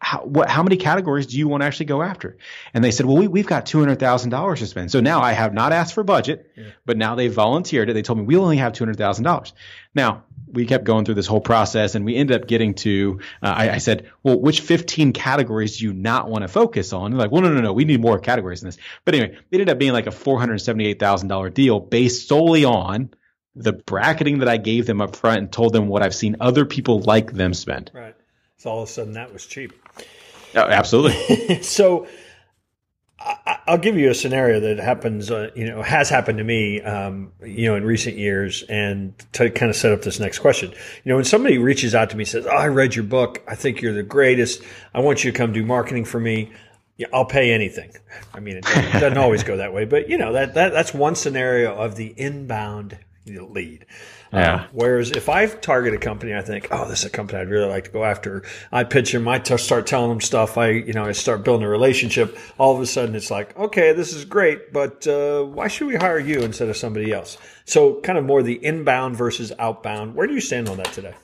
how, 0.00 0.20
what, 0.20 0.48
how 0.48 0.62
many 0.62 0.76
categories 0.76 1.26
do 1.26 1.38
you 1.38 1.48
want 1.48 1.62
to 1.62 1.66
actually 1.66 1.86
go 1.86 2.02
after? 2.02 2.36
And 2.72 2.84
they 2.84 2.92
said, 2.92 3.04
well, 3.04 3.16
we, 3.16 3.26
we've 3.26 3.46
got 3.46 3.66
$200,000 3.66 4.58
to 4.58 4.66
spend. 4.66 4.90
So 4.92 5.00
now 5.00 5.20
I 5.20 5.32
have 5.32 5.52
not 5.52 5.72
asked 5.72 5.94
for 5.94 6.04
budget, 6.04 6.52
yeah. 6.56 6.70
but 6.86 6.96
now 6.96 7.16
they 7.16 7.28
volunteered 7.28 7.90
it. 7.90 7.94
They 7.94 8.02
told 8.02 8.18
me 8.18 8.24
we 8.24 8.36
only 8.36 8.58
have 8.58 8.72
$200,000. 8.72 9.52
Now 9.94 10.24
we 10.52 10.66
kept 10.66 10.84
going 10.84 11.04
through 11.04 11.16
this 11.16 11.26
whole 11.26 11.40
process 11.40 11.94
and 11.94 12.04
we 12.04 12.14
ended 12.14 12.40
up 12.40 12.48
getting 12.48 12.74
to, 12.74 13.20
uh, 13.42 13.54
I, 13.56 13.70
I, 13.70 13.78
said, 13.78 14.10
well, 14.22 14.40
which 14.40 14.60
15 14.60 15.12
categories 15.12 15.78
do 15.78 15.84
you 15.84 15.92
not 15.92 16.28
want 16.30 16.42
to 16.42 16.48
focus 16.48 16.92
on? 16.92 17.10
They're 17.10 17.20
like, 17.20 17.32
well, 17.32 17.42
no, 17.42 17.52
no, 17.52 17.60
no, 17.60 17.72
we 17.72 17.84
need 17.84 18.00
more 18.00 18.20
categories 18.20 18.60
than 18.60 18.68
this. 18.68 18.78
But 19.04 19.14
anyway, 19.16 19.34
it 19.34 19.44
ended 19.52 19.68
up 19.68 19.78
being 19.78 19.92
like 19.92 20.06
a 20.06 20.10
$478,000 20.10 21.54
deal 21.54 21.80
based 21.80 22.28
solely 22.28 22.64
on 22.64 23.10
the 23.56 23.72
bracketing 23.72 24.38
that 24.38 24.48
I 24.48 24.58
gave 24.58 24.86
them 24.86 25.00
up 25.00 25.16
front 25.16 25.38
and 25.38 25.52
told 25.52 25.72
them 25.72 25.88
what 25.88 26.02
I've 26.02 26.14
seen 26.14 26.36
other 26.40 26.64
people 26.64 27.00
like 27.00 27.32
them 27.32 27.52
spend. 27.52 27.90
Right. 27.92 28.14
So 28.58 28.70
all 28.70 28.82
of 28.82 28.88
a 28.88 28.92
sudden 28.92 29.12
that 29.14 29.32
was 29.32 29.46
cheap. 29.46 29.72
Oh, 30.54 30.62
absolutely. 30.62 31.62
so 31.62 32.06
I, 33.20 33.58
will 33.68 33.78
give 33.78 33.96
you 33.96 34.10
a 34.10 34.14
scenario 34.14 34.60
that 34.60 34.78
happens, 34.78 35.30
uh, 35.30 35.50
you 35.54 35.66
know, 35.66 35.82
has 35.82 36.08
happened 36.08 36.38
to 36.38 36.44
me, 36.44 36.80
um, 36.82 37.32
you 37.44 37.66
know, 37.66 37.76
in 37.76 37.84
recent 37.84 38.16
years, 38.16 38.64
and 38.68 39.14
to 39.32 39.50
kind 39.50 39.70
of 39.70 39.76
set 39.76 39.92
up 39.92 40.02
this 40.02 40.20
next 40.20 40.38
question. 40.38 40.70
You 40.70 41.10
know, 41.10 41.16
when 41.16 41.24
somebody 41.24 41.58
reaches 41.58 41.94
out 41.94 42.10
to 42.10 42.16
me 42.16 42.22
and 42.22 42.28
says, 42.28 42.46
oh, 42.46 42.56
"I 42.56 42.68
read 42.68 42.94
your 42.94 43.04
book. 43.04 43.42
I 43.46 43.54
think 43.54 43.80
you're 43.80 43.92
the 43.92 44.02
greatest. 44.02 44.62
I 44.94 45.00
want 45.00 45.24
you 45.24 45.32
to 45.32 45.36
come 45.36 45.52
do 45.52 45.64
marketing 45.64 46.04
for 46.04 46.20
me." 46.20 46.52
Yeah, 46.96 47.06
I'll 47.12 47.24
pay 47.24 47.52
anything. 47.52 47.92
I 48.34 48.40
mean, 48.40 48.56
it 48.56 48.64
doesn't, 48.64 48.84
it 48.84 48.92
doesn't 49.00 49.18
always 49.18 49.44
go 49.44 49.58
that 49.58 49.72
way, 49.72 49.84
but 49.84 50.08
you 50.08 50.18
know 50.18 50.32
that, 50.32 50.54
that 50.54 50.72
that's 50.72 50.92
one 50.92 51.14
scenario 51.14 51.76
of 51.76 51.94
the 51.94 52.12
inbound 52.16 52.98
lead. 53.36 53.86
Yeah. 54.32 54.54
Um, 54.54 54.68
whereas 54.72 55.10
if 55.10 55.28
I 55.28 55.46
target 55.46 55.94
a 55.94 55.98
company, 55.98 56.34
I 56.34 56.42
think, 56.42 56.68
oh, 56.70 56.88
this 56.88 57.00
is 57.00 57.06
a 57.06 57.10
company 57.10 57.40
I'd 57.40 57.48
really 57.48 57.68
like 57.68 57.84
to 57.84 57.90
go 57.90 58.04
after. 58.04 58.42
I 58.72 58.84
pitch 58.84 59.12
them, 59.12 59.26
I 59.26 59.38
t- 59.38 59.56
start 59.56 59.86
telling 59.86 60.10
them 60.10 60.20
stuff. 60.20 60.58
I, 60.58 60.70
you 60.70 60.92
know, 60.92 61.04
I 61.04 61.12
start 61.12 61.44
building 61.44 61.66
a 61.66 61.70
relationship. 61.70 62.38
All 62.58 62.74
of 62.74 62.80
a 62.80 62.86
sudden, 62.86 63.14
it's 63.14 63.30
like, 63.30 63.56
okay, 63.56 63.92
this 63.92 64.12
is 64.12 64.24
great, 64.24 64.72
but 64.72 65.06
uh, 65.06 65.44
why 65.44 65.68
should 65.68 65.86
we 65.86 65.96
hire 65.96 66.18
you 66.18 66.40
instead 66.40 66.68
of 66.68 66.76
somebody 66.76 67.12
else? 67.12 67.38
So, 67.64 68.00
kind 68.00 68.18
of 68.18 68.24
more 68.24 68.42
the 68.42 68.64
inbound 68.64 69.16
versus 69.16 69.52
outbound. 69.58 70.14
Where 70.14 70.26
do 70.26 70.34
you 70.34 70.40
stand 70.40 70.68
on 70.68 70.78
that 70.78 70.92
today? 70.92 71.14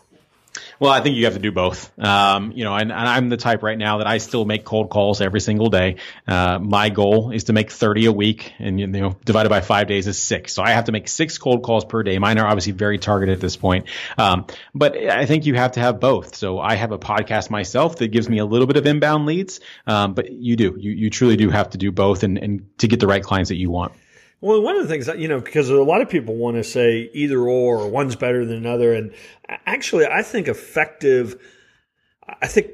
Well, 0.79 0.93
I 0.93 1.01
think 1.01 1.17
you 1.17 1.25
have 1.25 1.35
to 1.35 1.41
do 1.41 1.53
both. 1.53 1.97
Um, 1.99 2.53
you 2.53 2.65
know, 2.65 2.75
and, 2.75 2.93
and, 2.93 3.09
I'm 3.09 3.29
the 3.29 3.37
type 3.37 3.63
right 3.63 3.79
now 3.79 3.99
that 3.99 4.07
I 4.07 4.19
still 4.19 4.45
make 4.45 4.65
cold 4.65 4.91
calls 4.91 5.21
every 5.21 5.41
single 5.41 5.69
day. 5.69 5.97
Uh, 6.27 6.59
my 6.59 6.91
goal 6.91 7.31
is 7.33 7.45
to 7.45 7.53
make 7.53 7.71
30 7.71 8.07
a 8.07 8.13
week, 8.13 8.53
and 8.59 8.79
you 8.79 8.87
know, 8.87 9.17
divided 9.25 9.49
by 9.49 9.61
five 9.61 9.87
days 9.87 10.07
is 10.07 10.19
six. 10.19 10.53
So 10.53 10.63
I 10.63 10.71
have 10.71 10.85
to 10.85 10.93
make 10.93 11.09
six 11.09 11.39
cold 11.39 11.63
calls 11.63 11.85
per 11.85 12.03
day. 12.03 12.19
Mine 12.19 12.39
are 12.39 12.47
obviously 12.47 12.73
very 12.73 12.99
targeted 12.99 13.35
at 13.35 13.41
this 13.41 13.57
point, 13.57 13.87
um, 14.17 14.47
but 14.75 14.97
I 14.97 15.27
think 15.27 15.47
you 15.47 15.55
have 15.55 15.73
to 15.73 15.81
have 15.81 16.01
both. 16.01 16.37
So 16.37 16.61
I 16.61 16.75
have 16.75 16.93
a 16.93 16.99
podcast 16.99 17.51
myself 17.51 17.97
that 17.97 18.09
gives 18.09 18.29
me 18.29 18.39
a 18.39 18.45
little 18.45 18.67
bit 18.67 18.77
of 18.77 18.87
inbound 18.87 19.27
leads, 19.27 19.61
um, 19.87 20.15
but 20.15 20.31
you 20.33 20.57
do, 20.57 20.77
you 20.79 20.93
you 20.93 21.11
truly 21.11 21.37
do 21.37 21.51
have 21.51 21.71
to 21.71 21.79
do 21.79 21.91
both, 21.93 22.23
and, 22.23 22.39
and 22.39 22.79
to 22.79 22.89
get 22.89 23.01
the 23.01 23.07
right 23.07 23.23
clients 23.23 23.49
that 23.49 23.57
you 23.57 23.71
want. 23.71 23.93
Well, 24.45 24.61
one 24.61 24.77
of 24.77 24.83
the 24.83 24.89
things 24.89 25.07
that, 25.07 25.19
you 25.19 25.27
know, 25.27 25.41
because 25.41 25.71
a 25.71 25.83
lot 25.83 26.03
of 26.03 26.11
people 26.11 26.37
want 26.37 26.59
to 26.59 26.65
say 26.65 27.09
either 27.15 27.39
or, 27.39 27.79
or 27.79 27.89
one's 27.89 28.15
better 28.15 28.45
than 28.45 28.59
another. 28.59 28.93
And 28.93 29.15
actually, 29.49 30.05
I 30.05 30.23
think 30.23 30.49
effective, 30.49 31.41
I 32.43 32.47
think 32.47 32.73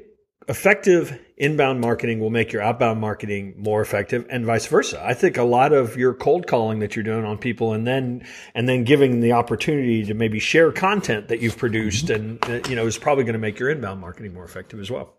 effective 0.49 1.17
inbound 1.37 1.79
marketing 1.79 2.19
will 2.19 2.29
make 2.29 2.51
your 2.51 2.61
outbound 2.61 2.99
marketing 2.99 3.53
more 3.57 3.81
effective 3.81 4.27
and 4.29 4.45
vice 4.45 4.65
versa. 4.65 5.01
I 5.01 5.13
think 5.13 5.37
a 5.37 5.43
lot 5.43 5.71
of 5.71 5.95
your 5.95 6.13
cold 6.13 6.45
calling 6.45 6.79
that 6.79 6.97
you're 6.97 7.03
doing 7.03 7.23
on 7.23 7.37
people 7.37 7.71
and 7.71 7.87
then, 7.87 8.27
and 8.53 8.67
then 8.67 8.83
giving 8.83 9.21
the 9.21 9.31
opportunity 9.31 10.03
to 10.03 10.13
maybe 10.13 10.39
share 10.39 10.73
content 10.73 11.29
that 11.29 11.39
you've 11.39 11.57
produced 11.57 12.09
and, 12.09 12.37
uh, 12.49 12.59
you 12.67 12.75
know, 12.75 12.85
is 12.85 12.97
probably 12.97 13.23
going 13.23 13.31
to 13.31 13.39
make 13.39 13.59
your 13.59 13.69
inbound 13.69 14.01
marketing 14.01 14.33
more 14.33 14.43
effective 14.43 14.81
as 14.81 14.91
well. 14.91 15.13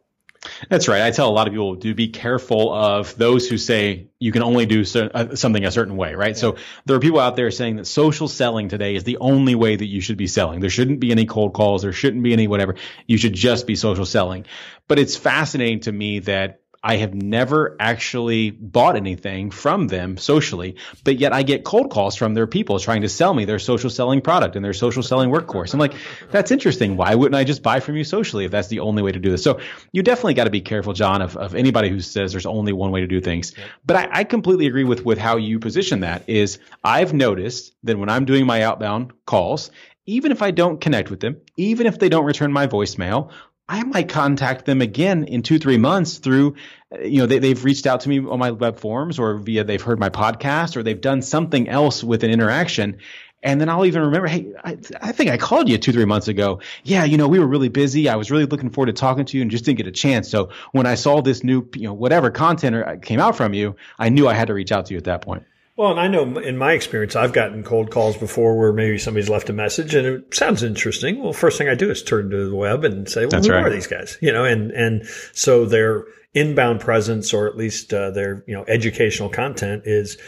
That's 0.68 0.88
right. 0.88 1.02
I 1.02 1.12
tell 1.12 1.28
a 1.28 1.30
lot 1.30 1.46
of 1.46 1.52
people 1.52 1.76
to 1.76 1.94
be 1.94 2.08
careful 2.08 2.72
of 2.72 3.16
those 3.16 3.48
who 3.48 3.58
say 3.58 4.08
you 4.18 4.32
can 4.32 4.42
only 4.42 4.66
do 4.66 4.80
uh, 4.80 5.36
something 5.36 5.64
a 5.64 5.70
certain 5.70 5.96
way, 5.96 6.14
right? 6.14 6.34
Yeah. 6.34 6.40
So 6.40 6.56
there 6.84 6.96
are 6.96 7.00
people 7.00 7.20
out 7.20 7.36
there 7.36 7.50
saying 7.52 7.76
that 7.76 7.86
social 7.86 8.26
selling 8.26 8.68
today 8.68 8.96
is 8.96 9.04
the 9.04 9.18
only 9.18 9.54
way 9.54 9.76
that 9.76 9.86
you 9.86 10.00
should 10.00 10.16
be 10.16 10.26
selling. 10.26 10.60
There 10.60 10.70
shouldn't 10.70 10.98
be 10.98 11.12
any 11.12 11.26
cold 11.26 11.52
calls. 11.52 11.82
There 11.82 11.92
shouldn't 11.92 12.24
be 12.24 12.32
any 12.32 12.48
whatever. 12.48 12.74
You 13.06 13.18
should 13.18 13.34
just 13.34 13.66
be 13.66 13.76
social 13.76 14.06
selling. 14.06 14.46
But 14.88 14.98
it's 14.98 15.16
fascinating 15.16 15.80
to 15.80 15.92
me 15.92 16.20
that 16.20 16.61
I 16.82 16.96
have 16.96 17.14
never 17.14 17.76
actually 17.78 18.50
bought 18.50 18.96
anything 18.96 19.50
from 19.50 19.86
them 19.86 20.16
socially, 20.16 20.76
but 21.04 21.18
yet 21.18 21.32
I 21.32 21.44
get 21.44 21.62
cold 21.64 21.90
calls 21.90 22.16
from 22.16 22.34
their 22.34 22.48
people 22.48 22.78
trying 22.80 23.02
to 23.02 23.08
sell 23.08 23.34
me 23.34 23.44
their 23.44 23.60
social 23.60 23.88
selling 23.88 24.20
product 24.20 24.56
and 24.56 24.64
their 24.64 24.72
social 24.72 25.02
selling 25.02 25.30
work 25.30 25.46
course. 25.46 25.74
I'm 25.74 25.80
like, 25.80 25.94
that's 26.30 26.50
interesting. 26.50 26.96
Why 26.96 27.14
wouldn't 27.14 27.36
I 27.36 27.44
just 27.44 27.62
buy 27.62 27.78
from 27.78 27.96
you 27.96 28.02
socially 28.02 28.44
if 28.44 28.50
that's 28.50 28.68
the 28.68 28.80
only 28.80 29.02
way 29.02 29.12
to 29.12 29.20
do 29.20 29.30
this? 29.30 29.44
So 29.44 29.60
you 29.92 30.02
definitely 30.02 30.34
got 30.34 30.44
to 30.44 30.50
be 30.50 30.60
careful, 30.60 30.92
John, 30.92 31.22
of, 31.22 31.36
of 31.36 31.54
anybody 31.54 31.88
who 31.88 32.00
says 32.00 32.32
there's 32.32 32.46
only 32.46 32.72
one 32.72 32.90
way 32.90 33.00
to 33.00 33.06
do 33.06 33.20
things. 33.20 33.52
But 33.86 33.96
I, 33.96 34.08
I 34.10 34.24
completely 34.24 34.66
agree 34.66 34.84
with, 34.84 35.04
with 35.04 35.18
how 35.18 35.36
you 35.36 35.60
position 35.60 36.00
that 36.00 36.28
is 36.28 36.58
I've 36.82 37.14
noticed 37.14 37.74
that 37.84 37.96
when 37.96 38.08
I'm 38.08 38.24
doing 38.24 38.44
my 38.44 38.62
outbound 38.62 39.12
calls, 39.24 39.70
even 40.06 40.32
if 40.32 40.42
I 40.42 40.50
don't 40.50 40.80
connect 40.80 41.10
with 41.10 41.20
them, 41.20 41.40
even 41.56 41.86
if 41.86 41.98
they 41.98 42.08
don't 42.08 42.24
return 42.24 42.52
my 42.52 42.66
voicemail, 42.66 43.30
I 43.72 43.84
might 43.84 44.10
contact 44.10 44.66
them 44.66 44.82
again 44.82 45.24
in 45.24 45.40
two, 45.40 45.58
three 45.58 45.78
months 45.78 46.18
through, 46.18 46.56
uh, 46.94 47.00
you 47.00 47.20
know, 47.20 47.26
they, 47.26 47.48
have 47.48 47.64
reached 47.64 47.86
out 47.86 48.02
to 48.02 48.10
me 48.10 48.18
on 48.18 48.38
my 48.38 48.50
web 48.50 48.78
forms 48.78 49.18
or 49.18 49.38
via 49.38 49.64
they've 49.64 49.80
heard 49.80 49.98
my 49.98 50.10
podcast 50.10 50.76
or 50.76 50.82
they've 50.82 51.00
done 51.00 51.22
something 51.22 51.70
else 51.70 52.04
with 52.04 52.22
an 52.22 52.30
interaction. 52.30 52.98
And 53.42 53.58
then 53.58 53.70
I'll 53.70 53.86
even 53.86 54.02
remember, 54.02 54.28
hey, 54.28 54.52
I, 54.62 54.76
I, 55.00 55.12
think 55.12 55.30
I 55.30 55.38
called 55.38 55.70
you 55.70 55.78
two, 55.78 55.90
three 55.90 56.04
months 56.04 56.28
ago. 56.28 56.60
Yeah, 56.84 57.04
you 57.04 57.16
know, 57.16 57.28
we 57.28 57.38
were 57.38 57.46
really 57.46 57.70
busy. 57.70 58.10
I 58.10 58.16
was 58.16 58.30
really 58.30 58.44
looking 58.44 58.68
forward 58.68 58.88
to 58.88 58.92
talking 58.92 59.24
to 59.24 59.38
you 59.38 59.40
and 59.40 59.50
just 59.50 59.64
didn't 59.64 59.78
get 59.78 59.86
a 59.86 59.92
chance. 59.92 60.28
So 60.28 60.50
when 60.72 60.84
I 60.84 60.94
saw 60.94 61.22
this 61.22 61.42
new, 61.42 61.66
you 61.74 61.84
know, 61.84 61.94
whatever 61.94 62.30
content 62.30 62.76
uh, 62.76 62.96
came 63.00 63.20
out 63.20 63.38
from 63.38 63.54
you, 63.54 63.76
I 63.98 64.10
knew 64.10 64.28
I 64.28 64.34
had 64.34 64.48
to 64.48 64.54
reach 64.54 64.70
out 64.70 64.84
to 64.86 64.92
you 64.92 64.98
at 64.98 65.04
that 65.04 65.22
point. 65.22 65.44
Well, 65.76 65.90
and 65.90 66.00
I 66.00 66.06
know 66.06 66.38
in 66.38 66.58
my 66.58 66.72
experience, 66.72 67.16
I've 67.16 67.32
gotten 67.32 67.62
cold 67.62 67.90
calls 67.90 68.16
before 68.16 68.58
where 68.58 68.74
maybe 68.74 68.98
somebody's 68.98 69.30
left 69.30 69.48
a 69.48 69.54
message 69.54 69.94
and 69.94 70.06
it 70.06 70.34
sounds 70.34 70.62
interesting. 70.62 71.22
Well, 71.22 71.32
first 71.32 71.56
thing 71.56 71.68
I 71.68 71.74
do 71.74 71.90
is 71.90 72.02
turn 72.02 72.28
to 72.30 72.50
the 72.50 72.54
web 72.54 72.84
and 72.84 73.08
say, 73.08 73.22
well, 73.22 73.30
That's 73.30 73.46
who 73.46 73.54
right. 73.54 73.64
are 73.64 73.70
these 73.70 73.86
guys? 73.86 74.18
You 74.20 74.32
know, 74.32 74.44
and, 74.44 74.70
and 74.72 75.06
so 75.32 75.64
their 75.64 76.04
inbound 76.34 76.80
presence 76.80 77.32
or 77.32 77.46
at 77.46 77.56
least 77.56 77.92
uh, 77.94 78.10
their, 78.10 78.44
you 78.46 78.54
know, 78.54 78.64
educational 78.68 79.30
content 79.30 79.84
is, 79.86 80.18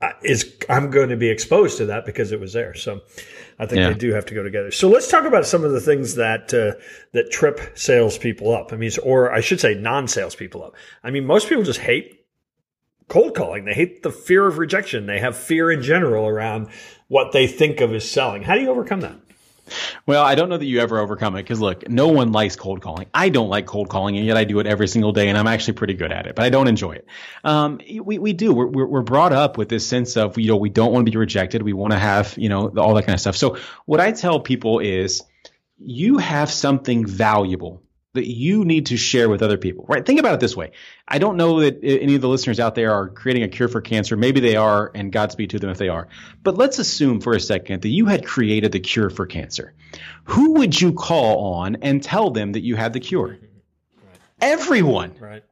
uh, 0.00 0.10
is 0.24 0.52
I'm 0.68 0.90
going 0.90 1.10
to 1.10 1.16
be 1.16 1.28
exposed 1.28 1.78
to 1.78 1.86
that 1.86 2.04
because 2.04 2.32
it 2.32 2.40
was 2.40 2.52
there. 2.52 2.74
So 2.74 3.02
I 3.60 3.66
think 3.66 3.78
yeah. 3.78 3.88
they 3.88 3.94
do 3.98 4.12
have 4.12 4.26
to 4.26 4.34
go 4.34 4.42
together. 4.42 4.72
So 4.72 4.88
let's 4.88 5.06
talk 5.06 5.26
about 5.26 5.46
some 5.46 5.62
of 5.62 5.70
the 5.70 5.80
things 5.80 6.16
that 6.16 6.52
uh, 6.52 6.76
that 7.12 7.30
trip 7.30 7.78
salespeople 7.78 8.52
up. 8.52 8.72
I 8.72 8.76
mean, 8.76 8.90
or 9.04 9.32
I 9.32 9.40
should 9.40 9.60
say, 9.60 9.74
non-salespeople 9.74 10.64
up. 10.64 10.74
I 11.04 11.12
mean, 11.12 11.24
most 11.24 11.48
people 11.48 11.62
just 11.62 11.78
hate 11.78 12.21
cold 13.12 13.34
calling. 13.34 13.66
They 13.66 13.74
hate 13.74 14.02
the 14.02 14.10
fear 14.10 14.46
of 14.46 14.56
rejection. 14.56 15.04
They 15.04 15.20
have 15.20 15.36
fear 15.36 15.70
in 15.70 15.82
general 15.82 16.26
around 16.26 16.68
what 17.08 17.32
they 17.32 17.46
think 17.46 17.82
of 17.82 17.92
as 17.92 18.10
selling. 18.10 18.42
How 18.42 18.54
do 18.54 18.62
you 18.62 18.70
overcome 18.70 19.00
that? 19.00 19.16
Well, 20.06 20.24
I 20.24 20.34
don't 20.34 20.48
know 20.48 20.56
that 20.56 20.64
you 20.64 20.80
ever 20.80 20.98
overcome 20.98 21.36
it 21.36 21.42
because 21.42 21.60
look, 21.60 21.86
no 21.90 22.08
one 22.08 22.32
likes 22.32 22.56
cold 22.56 22.80
calling. 22.80 23.06
I 23.12 23.28
don't 23.28 23.50
like 23.50 23.66
cold 23.66 23.90
calling, 23.90 24.16
and 24.16 24.24
yet 24.24 24.38
I 24.38 24.44
do 24.44 24.60
it 24.60 24.66
every 24.66 24.88
single 24.88 25.12
day, 25.12 25.28
and 25.28 25.36
I'm 25.36 25.46
actually 25.46 25.74
pretty 25.74 25.92
good 25.92 26.10
at 26.10 26.26
it, 26.26 26.34
but 26.34 26.46
I 26.46 26.48
don't 26.48 26.68
enjoy 26.68 26.92
it. 26.92 27.06
Um, 27.44 27.80
we, 28.02 28.18
we 28.18 28.32
do. 28.32 28.54
We're, 28.54 28.86
we're 28.86 29.02
brought 29.02 29.34
up 29.34 29.58
with 29.58 29.68
this 29.68 29.86
sense 29.86 30.16
of, 30.16 30.38
you 30.38 30.48
know, 30.48 30.56
we 30.56 30.70
don't 30.70 30.90
want 30.90 31.04
to 31.04 31.12
be 31.12 31.18
rejected. 31.18 31.62
We 31.62 31.74
want 31.74 31.92
to 31.92 31.98
have, 31.98 32.34
you 32.38 32.48
know, 32.48 32.68
all 32.78 32.94
that 32.94 33.04
kind 33.04 33.14
of 33.14 33.20
stuff. 33.20 33.36
So 33.36 33.58
what 33.84 34.00
I 34.00 34.12
tell 34.12 34.40
people 34.40 34.78
is 34.78 35.22
you 35.78 36.16
have 36.16 36.50
something 36.50 37.04
valuable 37.06 37.82
that 38.14 38.28
you 38.28 38.64
need 38.64 38.86
to 38.86 38.96
share 38.96 39.28
with 39.28 39.42
other 39.42 39.56
people, 39.56 39.84
right? 39.88 40.04
Think 40.04 40.20
about 40.20 40.34
it 40.34 40.40
this 40.40 40.56
way. 40.56 40.72
I 41.08 41.18
don't 41.18 41.36
know 41.36 41.60
that 41.60 41.80
any 41.82 42.14
of 42.14 42.20
the 42.20 42.28
listeners 42.28 42.60
out 42.60 42.74
there 42.74 42.92
are 42.92 43.08
creating 43.08 43.42
a 43.42 43.48
cure 43.48 43.68
for 43.68 43.80
cancer. 43.80 44.16
Maybe 44.16 44.40
they 44.40 44.56
are, 44.56 44.90
and 44.94 45.10
Godspeed 45.10 45.50
to 45.50 45.58
them 45.58 45.70
if 45.70 45.78
they 45.78 45.88
are. 45.88 46.08
But 46.42 46.56
let's 46.56 46.78
assume 46.78 47.20
for 47.20 47.32
a 47.32 47.40
second 47.40 47.82
that 47.82 47.88
you 47.88 48.06
had 48.06 48.26
created 48.26 48.72
the 48.72 48.80
cure 48.80 49.08
for 49.08 49.26
cancer. 49.26 49.74
Who 50.24 50.52
would 50.54 50.78
you 50.78 50.92
call 50.92 51.54
on 51.54 51.76
and 51.76 52.02
tell 52.02 52.30
them 52.30 52.52
that 52.52 52.62
you 52.62 52.76
had 52.76 52.92
the 52.92 53.00
cure? 53.00 53.28
Right. 53.28 54.18
Everyone. 54.40 55.14
Right 55.18 55.44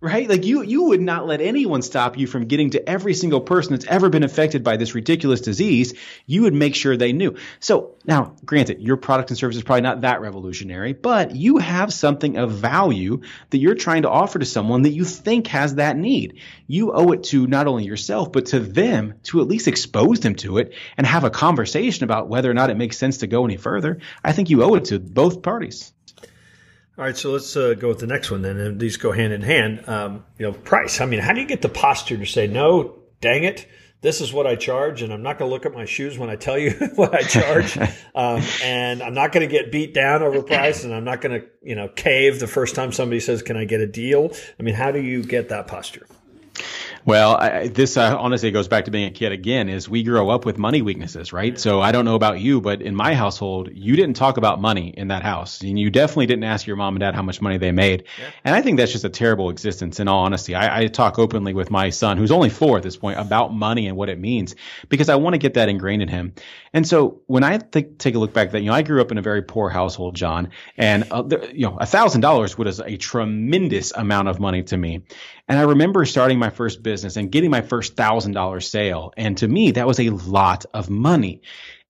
right? 0.00 0.28
Like 0.28 0.44
you, 0.44 0.62
you 0.62 0.84
would 0.84 1.00
not 1.00 1.26
let 1.26 1.40
anyone 1.40 1.80
stop 1.80 2.18
you 2.18 2.26
from 2.26 2.46
getting 2.46 2.70
to 2.70 2.88
every 2.88 3.14
single 3.14 3.40
person 3.40 3.72
that's 3.72 3.86
ever 3.86 4.10
been 4.10 4.24
affected 4.24 4.62
by 4.62 4.76
this 4.76 4.94
ridiculous 4.94 5.40
disease. 5.40 5.94
You 6.26 6.42
would 6.42 6.52
make 6.52 6.74
sure 6.74 6.96
they 6.96 7.14
knew. 7.14 7.36
So 7.60 7.96
now, 8.04 8.36
granted, 8.44 8.82
your 8.82 8.98
product 8.98 9.30
and 9.30 9.38
service 9.38 9.56
is 9.56 9.62
probably 9.62 9.80
not 9.80 10.02
that 10.02 10.20
revolutionary, 10.20 10.92
but 10.92 11.34
you 11.34 11.56
have 11.58 11.94
something 11.94 12.36
of 12.36 12.52
value 12.52 13.22
that 13.50 13.58
you're 13.58 13.74
trying 13.74 14.02
to 14.02 14.10
offer 14.10 14.38
to 14.38 14.44
someone 14.44 14.82
that 14.82 14.92
you 14.92 15.04
think 15.04 15.46
has 15.46 15.76
that 15.76 15.96
need. 15.96 16.40
You 16.66 16.92
owe 16.92 17.12
it 17.12 17.24
to 17.24 17.46
not 17.46 17.66
only 17.66 17.84
yourself, 17.84 18.32
but 18.32 18.46
to 18.46 18.60
them 18.60 19.14
to 19.24 19.40
at 19.40 19.48
least 19.48 19.66
expose 19.66 20.20
them 20.20 20.34
to 20.36 20.58
it 20.58 20.74
and 20.98 21.06
have 21.06 21.24
a 21.24 21.30
conversation 21.30 22.04
about 22.04 22.28
whether 22.28 22.50
or 22.50 22.54
not 22.54 22.68
it 22.68 22.76
makes 22.76 22.98
sense 22.98 23.18
to 23.18 23.26
go 23.26 23.46
any 23.46 23.56
further. 23.56 23.98
I 24.22 24.32
think 24.32 24.50
you 24.50 24.62
owe 24.62 24.74
it 24.74 24.86
to 24.86 25.00
both 25.00 25.40
parties. 25.40 25.94
All 26.98 27.04
right, 27.04 27.16
so 27.16 27.32
let's 27.32 27.54
uh, 27.54 27.74
go 27.74 27.88
with 27.88 27.98
the 27.98 28.06
next 28.06 28.30
one 28.30 28.40
then, 28.40 28.56
and 28.56 28.80
these 28.80 28.96
go 28.96 29.12
hand 29.12 29.34
in 29.34 29.42
hand. 29.42 29.86
Um, 29.86 30.24
you 30.38 30.46
know, 30.46 30.52
price. 30.52 31.02
I 31.02 31.04
mean, 31.04 31.20
how 31.20 31.34
do 31.34 31.42
you 31.42 31.46
get 31.46 31.60
the 31.60 31.68
posture 31.68 32.16
to 32.16 32.24
say 32.24 32.46
no? 32.46 32.94
Dang 33.20 33.44
it, 33.44 33.66
this 34.00 34.22
is 34.22 34.32
what 34.32 34.46
I 34.46 34.56
charge, 34.56 35.02
and 35.02 35.12
I'm 35.12 35.22
not 35.22 35.38
going 35.38 35.50
to 35.50 35.52
look 35.52 35.66
at 35.66 35.74
my 35.74 35.84
shoes 35.84 36.16
when 36.16 36.30
I 36.30 36.36
tell 36.36 36.56
you 36.56 36.70
what 36.94 37.14
I 37.14 37.20
charge, 37.20 37.76
um, 38.14 38.42
and 38.62 39.02
I'm 39.02 39.12
not 39.12 39.32
going 39.32 39.46
to 39.46 39.52
get 39.52 39.70
beat 39.70 39.92
down 39.92 40.22
over 40.22 40.42
price, 40.42 40.84
and 40.84 40.94
I'm 40.94 41.04
not 41.04 41.20
going 41.20 41.40
to 41.40 41.46
you 41.62 41.74
know 41.74 41.88
cave 41.88 42.40
the 42.40 42.46
first 42.46 42.74
time 42.74 42.92
somebody 42.92 43.20
says, 43.20 43.42
"Can 43.42 43.58
I 43.58 43.66
get 43.66 43.80
a 43.80 43.86
deal?" 43.86 44.32
I 44.58 44.62
mean, 44.62 44.74
how 44.74 44.90
do 44.90 45.02
you 45.02 45.22
get 45.22 45.50
that 45.50 45.66
posture? 45.66 46.06
Well, 47.06 47.36
I, 47.36 47.68
this 47.68 47.96
uh, 47.96 48.18
honestly 48.18 48.50
goes 48.50 48.66
back 48.66 48.86
to 48.86 48.90
being 48.90 49.06
a 49.06 49.12
kid 49.12 49.30
again. 49.30 49.68
Is 49.68 49.88
we 49.88 50.02
grow 50.02 50.28
up 50.28 50.44
with 50.44 50.58
money 50.58 50.82
weaknesses, 50.82 51.32
right? 51.32 51.56
So 51.56 51.80
I 51.80 51.92
don't 51.92 52.04
know 52.04 52.16
about 52.16 52.40
you, 52.40 52.60
but 52.60 52.82
in 52.82 52.96
my 52.96 53.14
household, 53.14 53.70
you 53.72 53.94
didn't 53.94 54.16
talk 54.16 54.38
about 54.38 54.60
money 54.60 54.88
in 54.88 55.06
that 55.08 55.22
house, 55.22 55.60
and 55.60 55.78
you 55.78 55.88
definitely 55.88 56.26
didn't 56.26 56.42
ask 56.42 56.66
your 56.66 56.74
mom 56.74 56.96
and 56.96 57.00
dad 57.00 57.14
how 57.14 57.22
much 57.22 57.40
money 57.40 57.58
they 57.58 57.70
made. 57.70 58.06
Yeah. 58.18 58.30
And 58.42 58.56
I 58.56 58.60
think 58.60 58.78
that's 58.78 58.90
just 58.90 59.04
a 59.04 59.08
terrible 59.08 59.50
existence. 59.50 60.00
In 60.00 60.08
all 60.08 60.24
honesty, 60.24 60.56
I, 60.56 60.80
I 60.80 60.86
talk 60.88 61.20
openly 61.20 61.54
with 61.54 61.70
my 61.70 61.90
son, 61.90 62.16
who's 62.16 62.32
only 62.32 62.50
four 62.50 62.76
at 62.76 62.82
this 62.82 62.96
point, 62.96 63.20
about 63.20 63.54
money 63.54 63.86
and 63.86 63.96
what 63.96 64.08
it 64.08 64.18
means 64.18 64.56
because 64.88 65.08
I 65.08 65.14
want 65.14 65.34
to 65.34 65.38
get 65.38 65.54
that 65.54 65.68
ingrained 65.68 66.02
in 66.02 66.08
him. 66.08 66.34
And 66.72 66.84
so 66.88 67.20
when 67.26 67.44
I 67.44 67.58
th- 67.58 67.98
take 67.98 68.16
a 68.16 68.18
look 68.18 68.32
back, 68.32 68.50
that 68.50 68.62
you 68.62 68.66
know, 68.66 68.74
I 68.74 68.82
grew 68.82 69.00
up 69.00 69.12
in 69.12 69.18
a 69.18 69.22
very 69.22 69.42
poor 69.42 69.70
household, 69.70 70.16
John, 70.16 70.50
and 70.76 71.04
uh, 71.12 71.22
you 71.52 71.68
know, 71.68 71.78
a 71.78 71.86
thousand 71.86 72.22
dollars 72.22 72.58
was 72.58 72.80
a 72.80 72.96
tremendous 72.96 73.92
amount 73.92 74.26
of 74.26 74.40
money 74.40 74.64
to 74.64 74.76
me. 74.76 75.02
And 75.48 75.56
I 75.56 75.62
remember 75.62 76.04
starting 76.04 76.40
my 76.40 76.50
first 76.50 76.82
business 76.82 76.95
and 77.04 77.30
getting 77.30 77.50
my 77.50 77.62
first 77.62 77.96
thousand 77.96 78.32
dollar 78.32 78.60
sale. 78.60 79.12
And 79.16 79.36
to 79.38 79.48
me, 79.48 79.72
that 79.72 79.86
was 79.86 80.00
a 80.00 80.10
lot 80.10 80.66
of 80.72 80.90
money. 80.90 81.42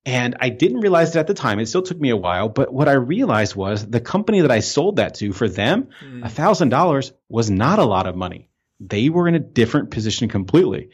And 0.05 0.37
I 0.39 0.49
didn't 0.49 0.79
realize 0.79 1.15
it 1.15 1.19
at 1.19 1.27
the 1.27 1.33
time. 1.33 1.59
It 1.59 1.65
still 1.65 1.81
took 1.81 1.99
me 1.99 2.11
a 2.11 2.15
while. 2.17 2.47
But 2.47 2.73
what 2.73 2.87
I 2.87 2.93
realized 2.93 3.55
was 3.55 3.85
the 3.85 3.99
company 3.99 4.41
that 4.41 4.51
I 4.51 4.61
sold 4.61 4.97
that 4.97 5.15
to 5.15 5.33
for 5.33 5.49
them, 5.49 5.89
hmm. 5.99 6.23
a 6.23 6.29
thousand 6.29 6.69
dollars 6.69 7.11
was 7.27 7.49
not 7.49 7.79
a 7.79 7.83
lot 7.83 8.07
of 8.07 8.15
money. 8.15 8.49
They 8.79 9.09
were 9.09 9.27
in 9.27 9.35
a 9.35 9.39
different 9.39 9.91
position 9.91 10.29
completely. 10.29 10.91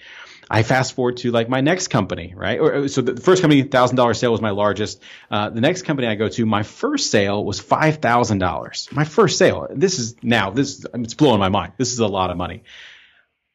I 0.49 0.63
fast 0.63 0.93
forward 0.93 1.17
to 1.17 1.31
like 1.31 1.49
my 1.49 1.61
next 1.61 1.87
company, 1.87 2.33
right? 2.35 2.59
Or, 2.59 2.87
so 2.87 3.01
the 3.01 3.19
first 3.19 3.41
company, 3.41 3.63
thousand 3.63 3.95
dollar 3.95 4.13
sale 4.13 4.31
was 4.31 4.41
my 4.41 4.51
largest. 4.51 5.01
Uh, 5.31 5.49
the 5.49 5.61
next 5.61 5.83
company 5.83 6.07
I 6.07 6.15
go 6.15 6.29
to, 6.29 6.45
my 6.45 6.63
first 6.63 7.11
sale 7.11 7.43
was 7.43 7.59
five 7.59 7.97
thousand 7.97 8.39
dollars. 8.39 8.87
My 8.91 9.05
first 9.05 9.37
sale. 9.37 9.67
This 9.71 9.99
is 9.99 10.15
now 10.21 10.51
this 10.51 10.85
it's 10.93 11.13
blowing 11.13 11.39
my 11.39 11.49
mind. 11.49 11.73
This 11.77 11.91
is 11.91 11.99
a 11.99 12.07
lot 12.07 12.29
of 12.29 12.37
money. 12.37 12.63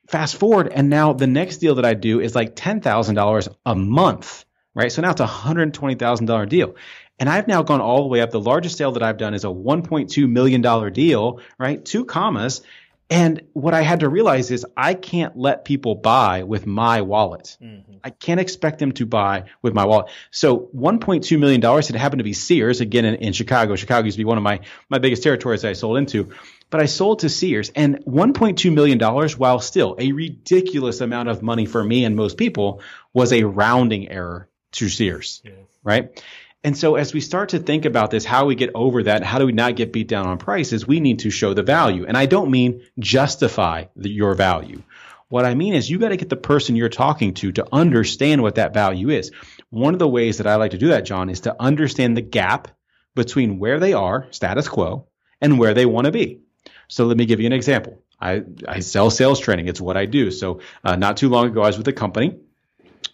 Fast 0.09 0.37
forward, 0.37 0.73
and 0.75 0.89
now 0.89 1.13
the 1.13 1.27
next 1.27 1.59
deal 1.59 1.75
that 1.75 1.85
I 1.85 1.95
do 1.95 2.21
is 2.21 2.35
like 2.35 2.57
ten 2.57 2.81
thousand 2.81 3.15
dollars 3.15 3.49
a 3.67 3.75
month, 3.75 4.47
right? 4.75 4.91
So 4.91 5.03
now 5.03 5.11
it's 5.11 5.21
a 5.21 5.27
hundred 5.27 5.75
twenty 5.75 5.97
thousand 5.97 6.27
dollar 6.27 6.47
deal. 6.47 6.75
And 7.19 7.29
I've 7.29 7.49
now 7.49 7.63
gone 7.63 7.81
all 7.81 8.03
the 8.03 8.09
way 8.09 8.21
up. 8.21 8.31
The 8.31 8.41
largest 8.41 8.79
sale 8.79 8.93
that 8.93 9.03
I've 9.03 9.19
done 9.19 9.35
is 9.35 9.45
a 9.45 9.49
$1.2 9.49 10.31
million 10.31 10.93
deal, 10.93 11.41
right? 11.59 11.85
Two 11.85 12.05
commas. 12.05 12.63
And 13.11 13.43
what 13.55 13.73
I 13.73 13.81
had 13.81 14.01
to 14.01 14.09
realize 14.09 14.51
is 14.51 14.67
I 14.77 14.93
can't 14.93 15.35
let 15.37 15.65
people 15.65 15.95
buy 15.95 16.43
with 16.43 16.67
my 16.67 17.01
wallet. 17.01 17.57
Mm-hmm. 17.63 17.97
I 18.05 18.11
can't 18.11 18.39
expect 18.39 18.79
them 18.79 18.93
to 18.93 19.07
buy 19.07 19.45
with 19.63 19.73
my 19.73 19.87
wallet. 19.87 20.11
So 20.31 20.69
$1.2 20.77 21.39
million 21.39 21.63
had 21.63 21.95
happened 21.95 22.21
to 22.21 22.25
be 22.25 22.35
Sears 22.35 22.83
again 22.83 23.07
in, 23.07 23.15
in 23.17 23.33
Chicago. 23.33 23.77
Chicago 23.77 24.05
used 24.05 24.17
to 24.17 24.21
be 24.21 24.27
one 24.27 24.37
of 24.37 24.45
my, 24.45 24.61
my 24.91 24.99
biggest 24.99 25.23
territories 25.23 25.63
that 25.63 25.71
I 25.71 25.73
sold 25.73 25.97
into, 25.97 26.33
but 26.69 26.83
I 26.83 26.87
sold 26.87 27.21
to 27.21 27.31
Sears 27.31 27.71
and 27.75 28.05
$1.2 28.05 28.73
million, 28.75 29.01
while 29.39 29.61
still 29.61 29.97
a 29.99 30.13
ridiculous 30.13 31.01
amount 31.01 31.31
of 31.31 31.43
money 31.43 31.65
for 31.65 31.83
me 31.83 32.05
and 32.05 32.15
most 32.15 32.37
people 32.37 32.83
was 33.15 33.33
a 33.33 33.45
rounding 33.45 34.11
error 34.11 34.51
to 34.73 34.89
Sears. 34.91 35.43
Right. 35.83 36.23
And 36.69 36.77
so 36.77 36.97
as 36.97 37.15
we 37.15 37.23
start 37.23 37.49
to 37.49 37.61
think 37.61 37.87
about 37.87 38.11
this, 38.11 38.27
how 38.27 38.45
we 38.45 38.55
get 38.55 38.73
over 38.75 39.05
that, 39.05 39.23
how 39.23 39.39
do 39.39 39.47
we 39.47 39.53
not 39.53 39.75
get 39.75 39.91
beat 39.91 40.07
down 40.07 40.27
on 40.27 40.37
prices, 40.37 40.87
we 40.87 41.01
need 41.01 41.21
to 41.21 41.31
show 41.31 41.55
the 41.55 41.63
value. 41.63 42.05
And 42.07 42.15
I 42.15 42.27
don't 42.27 42.51
mean 42.51 42.83
justify 42.99 43.87
the, 43.97 44.11
your 44.11 44.35
value. 44.35 44.83
What 45.31 45.47
I 45.47 45.55
mean 45.55 45.73
is 45.73 45.89
you 45.89 45.99
got 45.99 46.11
to 46.11 46.19
get 46.19 46.29
the 46.29 46.37
person 46.37 46.77
you're 46.77 46.91
talking 46.91 47.33
to 47.37 47.53
to 47.53 47.67
understand 47.73 48.43
what 48.43 48.57
that 48.57 48.75
value 48.75 49.09
is. 49.09 49.33
One 49.71 49.95
of 49.95 49.99
the 49.99 50.07
ways 50.07 50.37
that 50.37 50.47
I 50.47 50.57
like 50.57 50.73
to 50.73 50.77
do 50.77 50.89
that, 50.89 51.07
John, 51.07 51.31
is 51.31 51.41
to 51.41 51.57
understand 51.59 52.19
the 52.19 52.21
gap 52.21 52.69
between 53.15 53.59
where 53.59 53.81
they 53.81 53.95
are, 53.95 54.27
status 54.31 54.69
quo, 54.69 55.07
and 55.41 55.59
where 55.59 55.73
they 55.73 55.87
want 55.87 56.05
to 56.05 56.13
be. 56.13 56.43
So 56.87 57.07
let 57.07 57.17
me 57.17 57.25
give 57.25 57.41
you 57.41 57.47
an 57.47 57.55
example. 57.55 58.03
I, 58.21 58.43
I 58.69 58.81
sell 58.81 59.09
sales 59.09 59.41
training. 59.41 59.69
It's 59.69 59.81
what 59.81 59.97
I 59.97 60.05
do. 60.05 60.31
So 60.31 60.61
uh, 60.85 60.97
not 60.97 61.17
too 61.17 61.31
long 61.31 61.47
ago, 61.47 61.63
I 61.63 61.69
was 61.69 61.79
with 61.79 61.89
a 61.89 61.95
company 61.95 62.41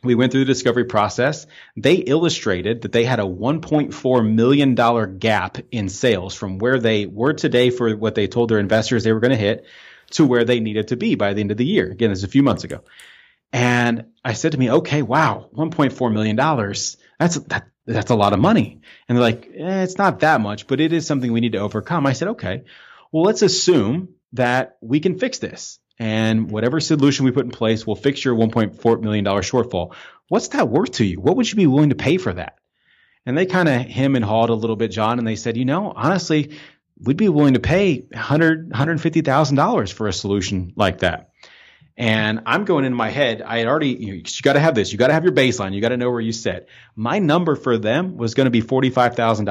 we 0.04 0.14
went 0.14 0.32
through 0.32 0.44
the 0.44 0.52
discovery 0.52 0.84
process. 0.84 1.46
They 1.76 1.94
illustrated 1.94 2.82
that 2.82 2.92
they 2.92 3.04
had 3.04 3.20
a 3.20 3.24
$1.4 3.24 4.34
million 4.34 5.18
gap 5.18 5.58
in 5.70 5.88
sales 5.88 6.34
from 6.34 6.58
where 6.58 6.78
they 6.78 7.06
were 7.06 7.32
today 7.32 7.70
for 7.70 7.96
what 7.96 8.14
they 8.14 8.26
told 8.26 8.50
their 8.50 8.58
investors 8.58 9.04
they 9.04 9.12
were 9.12 9.20
going 9.20 9.30
to 9.30 9.36
hit 9.36 9.66
to 10.10 10.26
where 10.26 10.44
they 10.44 10.60
needed 10.60 10.88
to 10.88 10.96
be 10.96 11.14
by 11.14 11.32
the 11.32 11.40
end 11.40 11.50
of 11.50 11.56
the 11.56 11.64
year. 11.64 11.90
Again, 11.90 12.10
this 12.10 12.18
is 12.18 12.24
a 12.24 12.28
few 12.28 12.42
months 12.42 12.64
ago. 12.64 12.82
And 13.52 14.06
I 14.24 14.32
said 14.32 14.52
to 14.52 14.58
me, 14.58 14.70
okay, 14.70 15.02
wow, 15.02 15.48
$1.4 15.54 16.12
million. 16.12 16.36
That's, 16.36 17.36
that, 17.46 17.68
that's 17.86 18.10
a 18.10 18.16
lot 18.16 18.32
of 18.32 18.40
money. 18.40 18.80
And 19.08 19.16
they're 19.16 19.22
like, 19.22 19.48
eh, 19.54 19.82
it's 19.82 19.98
not 19.98 20.20
that 20.20 20.40
much, 20.40 20.66
but 20.66 20.80
it 20.80 20.92
is 20.92 21.06
something 21.06 21.32
we 21.32 21.40
need 21.40 21.52
to 21.52 21.58
overcome. 21.58 22.06
I 22.06 22.14
said, 22.14 22.28
okay, 22.28 22.64
well, 23.12 23.22
let's 23.22 23.42
assume 23.42 24.14
that 24.32 24.76
we 24.80 25.00
can 25.00 25.18
fix 25.18 25.38
this. 25.38 25.78
And 25.98 26.50
whatever 26.50 26.80
solution 26.80 27.24
we 27.24 27.30
put 27.30 27.44
in 27.44 27.50
place 27.50 27.86
will 27.86 27.96
fix 27.96 28.24
your 28.24 28.34
$1.4 28.34 29.00
million 29.00 29.24
shortfall. 29.24 29.94
What's 30.28 30.48
that 30.48 30.68
worth 30.68 30.92
to 30.92 31.04
you? 31.04 31.20
What 31.20 31.36
would 31.36 31.48
you 31.48 31.56
be 31.56 31.66
willing 31.66 31.90
to 31.90 31.94
pay 31.94 32.16
for 32.16 32.32
that? 32.32 32.58
And 33.26 33.38
they 33.38 33.46
kind 33.46 33.68
of 33.68 33.80
hem 33.82 34.16
and 34.16 34.24
hawed 34.24 34.50
a 34.50 34.54
little 34.54 34.76
bit, 34.76 34.90
John, 34.90 35.18
and 35.18 35.26
they 35.26 35.36
said, 35.36 35.56
you 35.56 35.64
know, 35.64 35.92
honestly, 35.94 36.56
we'd 37.00 37.16
be 37.16 37.28
willing 37.28 37.54
to 37.54 37.60
pay 37.60 38.02
$100, 38.02 38.70
$150,000 38.70 39.92
for 39.92 40.08
a 40.08 40.12
solution 40.12 40.72
like 40.76 40.98
that. 40.98 41.30
And 41.96 42.40
I'm 42.46 42.64
going 42.64 42.84
in 42.84 42.92
my 42.92 43.08
head. 43.08 43.40
I 43.40 43.58
had 43.58 43.68
already, 43.68 43.90
you, 43.90 44.06
know, 44.08 44.12
you 44.14 44.42
got 44.42 44.54
to 44.54 44.60
have 44.60 44.74
this. 44.74 44.90
You 44.90 44.98
got 44.98 45.06
to 45.08 45.12
have 45.12 45.22
your 45.22 45.32
baseline. 45.32 45.74
You 45.74 45.80
got 45.80 45.90
to 45.90 45.96
know 45.96 46.10
where 46.10 46.20
you 46.20 46.32
sit. 46.32 46.68
My 46.96 47.20
number 47.20 47.54
for 47.54 47.78
them 47.78 48.16
was 48.16 48.34
going 48.34 48.46
to 48.46 48.50
be 48.50 48.62
$45,000. 48.62 49.44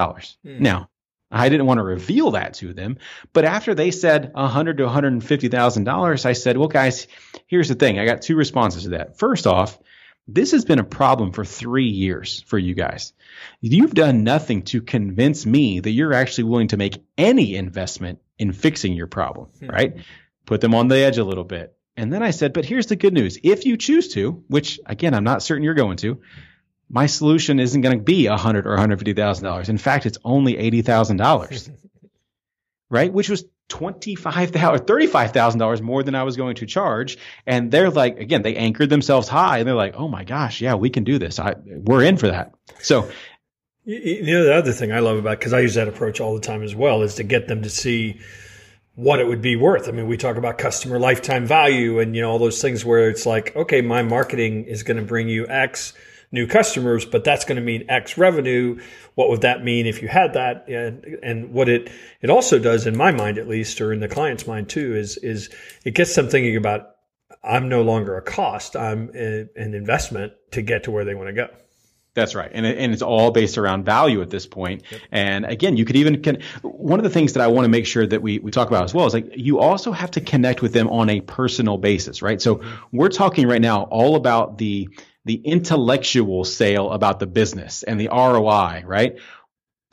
Mm. 0.46 0.60
Now, 0.60 0.90
I 1.34 1.50
didn't 1.50 1.66
want 1.66 1.80
to 1.80 1.84
reveal 1.84 2.32
that 2.32 2.54
to 2.56 2.74
them, 2.74 2.98
but 3.34 3.46
after 3.46 3.74
they 3.74 3.92
said 3.92 4.32
100 4.34 4.78
to 4.78 4.84
150,000 4.84 5.84
dollars, 5.84 6.26
I 6.26 6.34
said, 6.34 6.58
"Well, 6.58 6.68
guys, 6.68 7.08
here's 7.48 7.70
the 7.70 7.76
thing. 7.76 8.00
I 8.00 8.06
got 8.06 8.22
two 8.22 8.36
responses 8.36 8.84
to 8.84 8.90
that. 8.90 9.18
First 9.18 9.48
off, 9.48 9.80
this 10.28 10.52
has 10.52 10.64
been 10.64 10.80
a 10.80 10.86
problem 10.86 11.32
for 11.32 11.44
three 11.44 11.90
years 11.90 12.44
for 12.48 12.58
you 12.58 12.76
guys. 12.76 13.14
You've 13.60 13.94
done 13.94 14.24
nothing 14.24 14.62
to 14.64 14.82
convince 14.82 15.46
me 15.46 15.80
that 15.80 15.92
you're 15.92 16.14
actually 16.14 16.46
willing 16.46 16.70
to 16.70 16.78
make 16.78 17.04
any 17.18 17.56
investment 17.56 18.20
in 18.38 18.54
fixing 18.54 18.94
your 18.94 19.08
problem, 19.08 19.50
mm-hmm. 19.56 19.70
right? 19.70 19.94
Put 20.46 20.62
them 20.62 20.76
on 20.76 20.88
the 20.88 20.98
edge 20.98 21.18
a 21.18 21.26
little 21.26 21.44
bit. 21.44 21.76
And 21.98 22.12
then 22.12 22.24
I 22.24 22.32
said, 22.32 22.54
but 22.54 22.66
here's 22.66 22.88
the 22.88 22.96
good 22.96 23.14
news. 23.14 23.38
If 23.44 23.66
you 23.66 23.78
choose 23.78 24.14
to, 24.14 24.44
which 24.48 24.80
again, 24.86 25.14
I'm 25.14 25.24
not 25.24 25.44
certain 25.44 25.64
you're 25.64 25.74
going 25.74 25.98
to, 25.98 26.22
my 26.94 27.08
solution 27.08 27.60
isn't 27.60 27.82
going 27.82 27.98
to 27.98 28.04
be 28.04 28.28
a 28.28 28.38
hundred 28.38 28.68
or 28.68 28.78
$150,000. 28.78 29.70
In 29.70 29.80
fact, 29.80 30.06
it's 30.06 30.20
only 30.24 30.54
$80,000, 30.54 31.72
right? 32.92 33.12
Which 33.12 33.30
was 33.30 33.46
$25,000 33.70 34.74
or 34.74 34.78
$35,000 34.78 35.82
more 35.82 36.04
than 36.04 36.14
I 36.14 36.22
was 36.22 36.38
going 36.38 36.56
to 36.58 36.68
charge. 36.68 37.18
And 37.48 37.72
they're 37.72 37.90
like, 37.90 38.20
again, 38.20 38.44
they 38.44 38.56
anchored 38.56 38.92
themselves 38.92 39.28
high 39.28 39.58
and 39.58 39.68
they're 39.68 39.74
like, 39.74 39.96
oh 39.96 40.08
my 40.08 40.24
gosh, 40.24 40.62
yeah, 40.62 40.76
we 40.76 40.92
can 40.92 41.04
do 41.04 41.18
this. 41.18 41.40
I, 41.40 41.56
we're 41.66 42.04
in 42.04 42.18
for 42.18 42.28
that. 42.28 42.54
So, 42.80 43.10
you 43.86 44.32
know, 44.32 44.44
the 44.44 44.54
other 44.54 44.72
thing 44.72 44.92
I 44.92 45.00
love 45.00 45.18
about, 45.18 45.40
because 45.40 45.52
I 45.52 45.62
use 45.62 45.74
that 45.74 45.88
approach 45.88 46.22
all 46.22 46.36
the 46.36 46.42
time 46.42 46.62
as 46.62 46.76
well, 46.76 47.02
is 47.02 47.16
to 47.16 47.24
get 47.24 47.48
them 47.48 47.64
to 47.64 47.72
see 47.72 48.20
what 48.94 49.20
it 49.20 49.26
would 49.26 49.42
be 49.42 49.56
worth. 49.56 49.88
I 49.88 49.92
mean, 49.94 50.06
we 50.06 50.18
talk 50.18 50.38
about 50.38 50.60
customer 50.60 51.00
lifetime 51.00 51.48
value 51.48 51.98
and, 51.98 52.16
you 52.16 52.22
know, 52.22 52.30
all 52.30 52.38
those 52.38 52.62
things 52.62 52.86
where 52.86 53.10
it's 53.10 53.26
like, 53.26 53.56
okay, 53.56 53.82
my 53.82 54.04
marketing 54.04 54.66
is 54.66 54.84
going 54.84 54.98
to 54.98 55.04
bring 55.04 55.28
you 55.28 55.48
X 55.48 55.94
new 56.34 56.48
customers, 56.48 57.06
but 57.06 57.24
that's 57.24 57.46
going 57.46 57.56
to 57.56 57.62
mean 57.62 57.86
X 57.88 58.18
revenue. 58.18 58.82
What 59.14 59.30
would 59.30 59.42
that 59.42 59.64
mean 59.64 59.86
if 59.86 60.02
you 60.02 60.10
had 60.10 60.34
that? 60.34 60.68
And, 60.68 61.20
and 61.24 61.54
what 61.54 61.70
it, 61.70 61.90
it 62.22 62.30
also 62.30 62.60
does 62.60 62.88
in 62.88 62.98
my 62.98 63.12
mind, 63.12 63.38
at 63.38 63.48
least, 63.48 63.80
or 63.80 63.94
in 63.94 64.00
the 64.00 64.10
client's 64.10 64.48
mind 64.48 64.68
too, 64.68 64.96
is, 64.96 65.16
is 65.18 65.50
it 65.86 65.94
gets 65.94 66.16
them 66.16 66.28
thinking 66.28 66.58
about, 66.58 66.90
I'm 67.44 67.70
no 67.70 67.84
longer 67.84 68.18
a 68.18 68.22
cost. 68.22 68.76
I'm 68.76 69.12
a, 69.16 69.48
an 69.56 69.74
investment 69.76 70.34
to 70.52 70.62
get 70.62 70.86
to 70.86 70.92
where 70.92 71.06
they 71.06 71.14
want 71.14 71.28
to 71.28 71.34
go. 71.34 71.48
That's 72.16 72.36
right. 72.36 72.50
And, 72.54 72.66
and 72.66 72.94
it's 72.94 73.02
all 73.02 73.32
based 73.32 73.58
around 73.58 73.86
value 73.86 74.22
at 74.22 74.30
this 74.30 74.46
point. 74.46 74.84
Yep. 74.92 75.02
And 75.12 75.46
again, 75.46 75.78
you 75.78 75.86
could 75.86 75.96
even, 75.96 76.22
can, 76.22 76.42
one 76.62 77.00
of 77.00 77.04
the 77.04 77.10
things 77.10 77.34
that 77.34 77.42
I 77.42 77.48
want 77.48 77.66
to 77.66 77.70
make 77.70 77.88
sure 77.88 78.06
that 78.06 78.22
we, 78.22 78.40
we 78.40 78.52
talk 78.52 78.68
about 78.68 78.84
as 78.84 78.94
well 78.94 79.06
is 79.06 79.14
like 79.14 79.32
you 79.36 79.60
also 79.60 79.92
have 79.92 80.12
to 80.12 80.22
connect 80.22 80.62
with 80.62 80.74
them 80.74 80.90
on 80.90 81.10
a 81.10 81.22
personal 81.22 81.78
basis, 81.78 82.22
right? 82.22 82.42
So 82.42 82.58
mm-hmm. 82.58 82.98
we're 82.98 83.10
talking 83.10 83.48
right 83.48 83.62
now 83.62 83.84
all 83.84 84.16
about 84.16 84.58
the, 84.58 84.90
the 85.26 85.36
intellectual 85.36 86.44
sale 86.44 86.92
about 86.92 87.20
the 87.20 87.28
business 87.28 87.84
and 87.84 88.00
the 88.00 88.10
ROI, 88.10 88.84
right? 88.86 89.18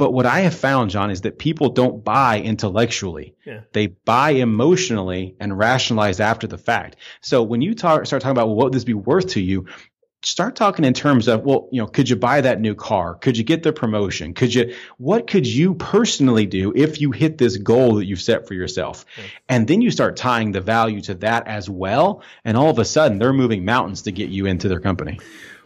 But 0.00 0.12
what 0.12 0.24
I 0.24 0.40
have 0.40 0.54
found, 0.54 0.90
John, 0.90 1.10
is 1.10 1.20
that 1.22 1.38
people 1.38 1.68
don't 1.68 2.02
buy 2.02 2.40
intellectually. 2.40 3.34
Yeah. 3.44 3.60
They 3.74 3.88
buy 3.88 4.30
emotionally 4.30 5.36
and 5.38 5.58
rationalize 5.58 6.20
after 6.20 6.46
the 6.46 6.56
fact. 6.56 6.96
So 7.20 7.42
when 7.42 7.60
you 7.60 7.74
talk, 7.74 8.06
start 8.06 8.22
talking 8.22 8.32
about 8.32 8.46
well, 8.46 8.56
what 8.56 8.64
would 8.64 8.72
this 8.72 8.84
be 8.84 8.94
worth 8.94 9.28
to 9.32 9.42
you, 9.42 9.66
start 10.22 10.54
talking 10.54 10.84
in 10.84 10.92
terms 10.92 11.28
of 11.28 11.44
well 11.44 11.68
you 11.72 11.80
know 11.80 11.86
could 11.86 12.08
you 12.08 12.16
buy 12.16 12.40
that 12.40 12.60
new 12.60 12.74
car 12.74 13.14
could 13.14 13.38
you 13.38 13.44
get 13.44 13.62
the 13.62 13.72
promotion 13.72 14.34
could 14.34 14.52
you 14.52 14.74
what 14.98 15.26
could 15.26 15.46
you 15.46 15.74
personally 15.74 16.44
do 16.44 16.72
if 16.76 17.00
you 17.00 17.10
hit 17.10 17.38
this 17.38 17.56
goal 17.56 17.94
that 17.94 18.04
you've 18.04 18.20
set 18.20 18.46
for 18.46 18.52
yourself 18.52 19.06
okay. 19.18 19.30
and 19.48 19.66
then 19.66 19.80
you 19.80 19.90
start 19.90 20.16
tying 20.16 20.52
the 20.52 20.60
value 20.60 21.00
to 21.00 21.14
that 21.14 21.46
as 21.46 21.70
well 21.70 22.22
and 22.44 22.56
all 22.56 22.68
of 22.68 22.78
a 22.78 22.84
sudden 22.84 23.18
they're 23.18 23.32
moving 23.32 23.64
mountains 23.64 24.02
to 24.02 24.12
get 24.12 24.28
you 24.28 24.46
into 24.46 24.68
their 24.68 24.80
company 24.80 25.18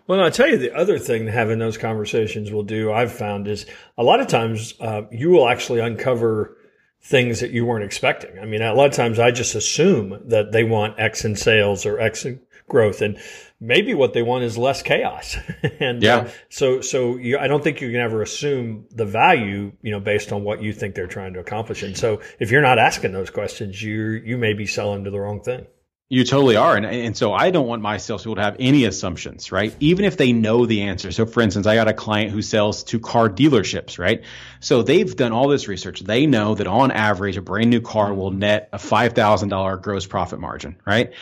well, 0.06 0.20
I'll 0.20 0.30
tell 0.30 0.48
you 0.48 0.58
the 0.58 0.76
other 0.76 0.98
thing 0.98 1.26
having 1.26 1.58
those 1.58 1.78
conversations 1.78 2.52
will 2.52 2.62
do, 2.62 2.92
I've 2.92 3.10
found 3.10 3.48
is 3.48 3.64
a 3.96 4.02
lot 4.02 4.20
of 4.20 4.26
times 4.26 4.74
uh, 4.78 5.02
you 5.10 5.30
will 5.30 5.48
actually 5.48 5.80
uncover 5.80 6.58
things 7.00 7.40
that 7.40 7.52
you 7.52 7.64
weren't 7.64 7.86
expecting. 7.86 8.38
I 8.38 8.44
mean, 8.44 8.60
a 8.60 8.74
lot 8.74 8.86
of 8.86 8.92
times 8.92 9.18
I 9.18 9.30
just 9.30 9.54
assume 9.54 10.20
that 10.26 10.52
they 10.52 10.62
want 10.62 11.00
X 11.00 11.24
in 11.24 11.36
sales 11.36 11.86
or 11.86 11.98
X 11.98 12.26
in 12.26 12.40
growth. 12.68 13.00
And 13.02 13.18
maybe 13.64 13.94
what 13.94 14.12
they 14.12 14.22
want 14.22 14.44
is 14.44 14.58
less 14.58 14.82
chaos. 14.82 15.36
and 15.80 16.04
uh, 16.04 16.06
yeah. 16.06 16.16
Uh, 16.16 16.30
so, 16.50 16.80
so 16.80 17.16
you, 17.16 17.38
I 17.38 17.48
don't 17.48 17.64
think 17.64 17.80
you 17.80 17.90
can 17.90 18.00
ever 18.00 18.22
assume 18.22 18.86
the 18.90 19.06
value, 19.06 19.72
you 19.82 19.90
know, 19.90 20.00
based 20.00 20.32
on 20.32 20.44
what 20.44 20.62
you 20.62 20.72
think 20.72 20.94
they're 20.94 21.06
trying 21.06 21.34
to 21.34 21.40
accomplish. 21.40 21.82
And 21.82 21.96
so 21.96 22.20
if 22.38 22.50
you're 22.50 22.62
not 22.62 22.78
asking 22.78 23.12
those 23.12 23.30
questions, 23.30 23.82
you 23.82 24.22
you 24.24 24.36
may 24.36 24.52
be 24.52 24.66
selling 24.66 25.04
to 25.04 25.10
the 25.10 25.18
wrong 25.18 25.40
thing. 25.40 25.66
You 26.10 26.22
totally 26.22 26.56
are. 26.56 26.76
And, 26.76 26.84
and 26.84 27.16
so 27.16 27.32
I 27.32 27.50
don't 27.50 27.66
want 27.66 27.80
my 27.80 27.96
salespeople 27.96 28.36
to 28.36 28.42
have 28.42 28.56
any 28.60 28.84
assumptions, 28.84 29.50
right? 29.50 29.74
Even 29.80 30.04
if 30.04 30.18
they 30.18 30.32
know 30.32 30.66
the 30.66 30.82
answer. 30.82 31.10
So 31.10 31.24
for 31.24 31.40
instance, 31.40 31.66
I 31.66 31.74
got 31.76 31.88
a 31.88 31.94
client 31.94 32.30
who 32.30 32.42
sells 32.42 32.84
to 32.84 33.00
car 33.00 33.30
dealerships, 33.30 33.98
right? 33.98 34.22
So 34.60 34.82
they've 34.82 35.16
done 35.16 35.32
all 35.32 35.48
this 35.48 35.66
research. 35.66 36.00
They 36.00 36.26
know 36.26 36.54
that 36.56 36.66
on 36.66 36.90
average, 36.90 37.38
a 37.38 37.42
brand 37.42 37.70
new 37.70 37.80
car 37.80 38.12
will 38.12 38.30
net 38.30 38.68
a 38.72 38.76
$5,000 38.76 39.82
gross 39.82 40.06
profit 40.06 40.38
margin, 40.38 40.76
right? 40.86 41.14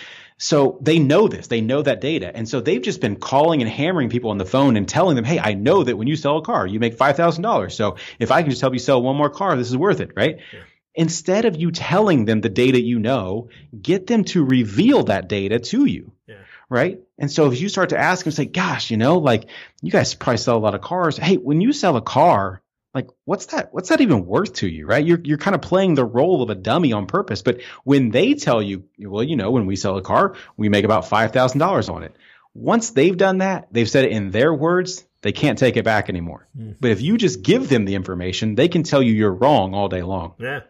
So 0.42 0.76
they 0.80 0.98
know 0.98 1.28
this, 1.28 1.46
they 1.46 1.60
know 1.60 1.82
that 1.82 2.00
data. 2.00 2.34
And 2.34 2.48
so 2.48 2.60
they've 2.60 2.82
just 2.82 3.00
been 3.00 3.14
calling 3.14 3.62
and 3.62 3.70
hammering 3.70 4.10
people 4.10 4.32
on 4.32 4.38
the 4.38 4.44
phone 4.44 4.76
and 4.76 4.88
telling 4.88 5.14
them, 5.14 5.24
Hey, 5.24 5.38
I 5.38 5.54
know 5.54 5.84
that 5.84 5.96
when 5.96 6.08
you 6.08 6.16
sell 6.16 6.38
a 6.38 6.42
car, 6.42 6.66
you 6.66 6.80
make 6.80 6.98
$5,000. 6.98 7.70
So 7.70 7.94
if 8.18 8.32
I 8.32 8.42
can 8.42 8.50
just 8.50 8.60
help 8.60 8.72
you 8.72 8.80
sell 8.80 9.00
one 9.00 9.14
more 9.14 9.30
car, 9.30 9.56
this 9.56 9.68
is 9.68 9.76
worth 9.76 10.00
it, 10.00 10.10
right? 10.16 10.38
Yeah. 10.52 10.60
Instead 10.96 11.44
of 11.44 11.54
you 11.54 11.70
telling 11.70 12.24
them 12.24 12.40
the 12.40 12.48
data 12.48 12.80
you 12.80 12.98
know, 12.98 13.50
get 13.80 14.08
them 14.08 14.24
to 14.24 14.44
reveal 14.44 15.04
that 15.04 15.28
data 15.28 15.60
to 15.60 15.84
you. 15.84 16.10
Yeah. 16.26 16.38
Right. 16.68 16.98
And 17.18 17.30
so 17.30 17.48
if 17.52 17.60
you 17.60 17.68
start 17.68 17.90
to 17.90 17.98
ask 17.98 18.24
them, 18.24 18.32
say, 18.32 18.46
gosh, 18.46 18.90
you 18.90 18.96
know, 18.96 19.18
like 19.18 19.48
you 19.80 19.92
guys 19.92 20.14
probably 20.14 20.38
sell 20.38 20.56
a 20.56 20.58
lot 20.58 20.74
of 20.74 20.80
cars. 20.80 21.18
Hey, 21.18 21.36
when 21.36 21.60
you 21.60 21.72
sell 21.72 21.96
a 21.96 22.02
car, 22.02 22.61
like 22.94 23.08
what's 23.24 23.46
that 23.46 23.72
what's 23.72 23.88
that 23.88 24.00
even 24.00 24.26
worth 24.26 24.54
to 24.54 24.68
you 24.68 24.86
right? 24.86 25.04
You're 25.04 25.20
you're 25.22 25.38
kind 25.38 25.54
of 25.54 25.62
playing 25.62 25.94
the 25.94 26.04
role 26.04 26.42
of 26.42 26.50
a 26.50 26.54
dummy 26.54 26.92
on 26.92 27.06
purpose 27.06 27.42
but 27.42 27.60
when 27.84 28.10
they 28.10 28.34
tell 28.34 28.62
you 28.62 28.84
well 28.98 29.22
you 29.22 29.36
know 29.36 29.50
when 29.50 29.66
we 29.66 29.76
sell 29.76 29.96
a 29.96 30.02
car 30.02 30.36
we 30.56 30.68
make 30.68 30.84
about 30.84 31.04
$5000 31.04 31.94
on 31.94 32.02
it. 32.02 32.14
Once 32.54 32.90
they've 32.90 33.16
done 33.16 33.38
that 33.38 33.68
they've 33.72 33.88
said 33.88 34.04
it 34.04 34.12
in 34.12 34.30
their 34.30 34.52
words 34.52 35.04
they 35.22 35.32
can't 35.32 35.58
take 35.58 35.76
it 35.76 35.84
back 35.84 36.08
anymore. 36.08 36.48
Mm. 36.58 36.76
but 36.80 36.90
if 36.90 37.00
you 37.00 37.16
just 37.16 37.42
give 37.42 37.68
them 37.68 37.84
the 37.84 37.94
information 37.94 38.54
they 38.54 38.68
can 38.68 38.82
tell 38.82 39.02
you 39.02 39.12
you're 39.12 39.32
wrong 39.32 39.74
all 39.74 39.88
day 39.88 40.02
long. 40.02 40.34
Yeah 40.38 40.60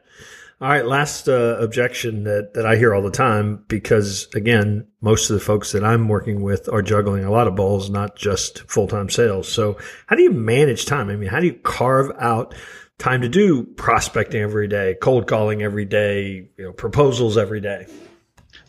all 0.63 0.69
right, 0.69 0.87
last 0.87 1.29
uh, 1.29 1.57
objection 1.59 2.23
that, 2.23 2.55
that 2.55 2.65
I 2.65 2.77
hear 2.77 2.95
all 2.95 3.03
the 3.03 3.11
time 3.11 3.65
because 3.67 4.29
again, 4.33 4.87
most 5.01 5.29
of 5.29 5.35
the 5.35 5.45
folks 5.45 5.73
that 5.73 5.83
I'm 5.83 6.09
working 6.09 6.41
with 6.41 6.69
are 6.69 6.83
juggling 6.83 7.25
a 7.25 7.33
lot 7.33 7.49
of 7.49 7.57
balls, 7.57 7.91
not 7.91 8.15
just 8.15 8.61
full 8.71 8.87
time 8.87 9.11
sales. 9.11 9.49
So, 9.49 9.77
how 10.07 10.15
do 10.15 10.23
you 10.23 10.31
manage 10.31 10.87
time? 10.87 11.11
I 11.11 11.17
mean, 11.17 11.29
how 11.29 11.41
do 11.41 11.47
you 11.47 11.55
carve 11.55 12.13
out 12.17 12.55
time 12.99 13.23
to 13.23 13.29
do 13.29 13.65
prospecting 13.65 14.41
every 14.41 14.69
day, 14.69 14.95
cold 15.03 15.27
calling 15.27 15.65
every 15.65 15.85
day, 15.85 16.49
you 16.57 16.65
know, 16.65 16.73
proposals 16.73 17.37
every 17.37 17.61
day? 17.61 17.89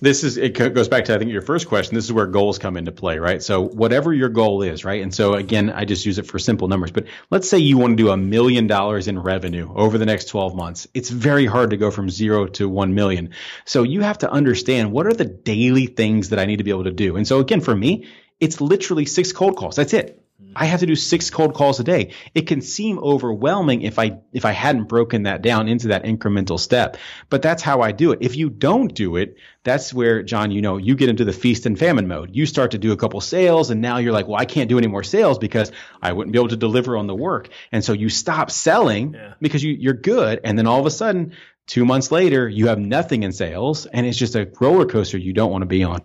This 0.04 0.26
is 0.26 0.36
it 0.38 0.50
goes 0.50 0.90
back 0.90 1.06
to 1.06 1.16
I 1.16 1.18
think 1.18 1.32
your 1.32 1.42
first 1.42 1.68
question. 1.68 1.96
This 1.96 2.04
is 2.04 2.12
where 2.12 2.26
goals 2.26 2.60
come 2.60 2.76
into 2.76 2.92
play, 2.92 3.20
right? 3.20 3.42
So 3.42 3.62
whatever 3.62 4.14
your 4.14 4.28
goal 4.28 4.62
is, 4.62 4.84
right? 4.84 5.02
And 5.02 5.14
so 5.14 5.34
again, 5.34 5.70
I 5.70 5.86
just 5.86 6.06
use 6.06 6.20
it 6.20 6.28
for 6.28 6.40
simple 6.40 6.68
numbers. 6.68 6.92
But 6.92 7.06
let's 7.32 7.50
say 7.50 7.60
you 7.60 7.78
want 7.78 7.98
to 7.98 8.04
do 8.04 8.10
a 8.10 8.18
million 8.18 8.68
dollars 8.68 9.08
in 9.08 9.18
revenue 9.18 9.74
over 9.74 9.98
the 9.98 10.06
next 10.06 10.26
12 10.26 10.56
months. 10.56 10.88
It's 10.94 11.10
very 11.10 11.46
hard 11.46 11.70
to 11.70 11.78
go 11.78 11.90
from 11.90 12.10
zero 12.10 12.48
to 12.48 12.68
1 12.68 12.94
million. 12.94 13.30
So 13.66 13.84
you 13.84 14.02
have 14.02 14.18
to 14.20 14.30
understand 14.30 14.92
what 14.92 15.08
are 15.08 15.14
the 15.14 15.26
daily 15.26 15.86
things 15.86 16.30
that 16.30 16.40
I 16.40 16.46
need 16.46 16.58
to 16.58 16.64
be 16.64 16.72
able 16.72 16.84
to 16.84 16.92
do. 16.92 17.16
And 17.16 17.26
so 17.26 17.40
again, 17.40 17.62
for 17.62 17.76
me, 17.76 18.08
it's 18.42 18.60
literally 18.60 19.06
six 19.06 19.32
cold 19.32 19.56
calls. 19.56 19.78
That's 19.78 19.94
it. 19.94 20.23
I 20.56 20.66
have 20.66 20.82
to 20.82 20.86
do 20.86 20.96
six 20.96 21.30
cold 21.30 21.54
calls 21.54 21.80
a 21.80 21.84
day. 21.84 22.12
It 22.36 22.48
can 22.48 22.62
seem 22.62 23.00
overwhelming 23.00 23.82
if 23.82 23.98
I 23.98 24.20
if 24.34 24.46
I 24.46 24.52
hadn't 24.52 24.86
broken 24.86 25.24
that 25.24 25.42
down 25.42 25.68
into 25.68 25.90
that 25.90 26.04
incremental 26.04 26.60
step. 26.60 26.98
But 27.30 27.42
that's 27.42 27.64
how 27.64 27.82
I 27.82 27.92
do 27.92 28.12
it. 28.12 28.20
If 28.22 28.36
you 28.36 28.50
don't 28.50 28.94
do 28.94 29.16
it, 29.16 29.38
that's 29.64 29.94
where 29.94 30.22
John, 30.24 30.52
you 30.52 30.62
know, 30.62 30.78
you 30.78 30.96
get 30.96 31.10
into 31.10 31.26
the 31.26 31.34
feast 31.34 31.66
and 31.66 31.78
famine 31.78 32.08
mode. 32.08 32.36
You 32.36 32.46
start 32.46 32.72
to 32.72 32.78
do 32.78 32.92
a 32.92 32.98
couple 32.98 33.20
sales 33.22 33.72
and 33.72 33.82
now 33.82 33.98
you're 33.98 34.14
like, 34.14 34.28
well, 34.28 34.40
I 34.40 34.46
can't 34.46 34.70
do 34.70 34.78
any 34.78 34.88
more 34.88 35.04
sales 35.04 35.38
because 35.38 35.72
I 36.02 36.14
wouldn't 36.14 36.34
be 36.34 36.40
able 36.40 36.50
to 36.50 36.58
deliver 36.58 36.98
on 36.98 37.08
the 37.08 37.16
work. 37.16 37.50
And 37.72 37.84
so 37.84 37.94
you 37.94 38.10
stop 38.10 38.52
selling 38.52 39.14
yeah. 39.14 39.34
because 39.42 39.64
you, 39.64 39.74
you're 39.74 39.94
good. 39.94 40.42
And 40.44 40.58
then 40.58 40.68
all 40.68 40.80
of 40.80 40.86
a 40.86 40.92
sudden 40.92 41.34
Two 41.66 41.86
months 41.86 42.12
later, 42.12 42.48
you 42.48 42.68
have 42.68 42.78
nothing 42.80 43.24
in 43.24 43.32
sales, 43.32 43.86
and 43.86 44.06
it's 44.06 44.18
just 44.18 44.36
a 44.36 44.52
roller 44.60 44.86
coaster 44.86 45.18
you 45.18 45.32
don't 45.32 45.52
want 45.52 45.62
to 45.62 45.66
be 45.66 45.84
on. 45.84 46.02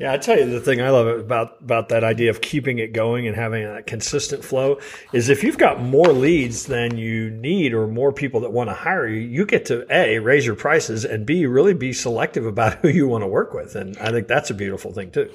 Yeah, 0.00 0.14
I 0.14 0.16
tell 0.16 0.38
you 0.38 0.46
the 0.46 0.60
thing 0.60 0.80
I 0.80 0.88
love 0.88 1.06
about 1.06 1.58
about 1.60 1.90
that 1.90 2.04
idea 2.04 2.30
of 2.30 2.40
keeping 2.40 2.78
it 2.78 2.94
going 2.94 3.26
and 3.26 3.36
having 3.36 3.64
a 3.64 3.82
consistent 3.82 4.42
flow 4.42 4.80
is 5.12 5.28
if 5.28 5.44
you've 5.44 5.58
got 5.58 5.82
more 5.82 6.06
leads 6.06 6.64
than 6.64 6.96
you 6.96 7.28
need 7.28 7.74
or 7.74 7.86
more 7.86 8.10
people 8.10 8.40
that 8.40 8.50
want 8.50 8.70
to 8.70 8.74
hire 8.74 9.06
you, 9.06 9.20
you 9.20 9.44
get 9.44 9.66
to 9.66 9.86
a 9.94 10.18
raise 10.18 10.46
your 10.46 10.54
prices 10.54 11.04
and 11.04 11.26
b 11.26 11.44
really 11.44 11.74
be 11.74 11.92
selective 11.92 12.46
about 12.46 12.74
who 12.80 12.88
you 12.88 13.06
want 13.08 13.22
to 13.22 13.28
work 13.28 13.52
with, 13.52 13.76
and 13.76 13.94
I 13.98 14.10
think 14.10 14.26
that's 14.26 14.48
a 14.48 14.54
beautiful 14.54 14.90
thing 14.90 15.10
too. 15.10 15.30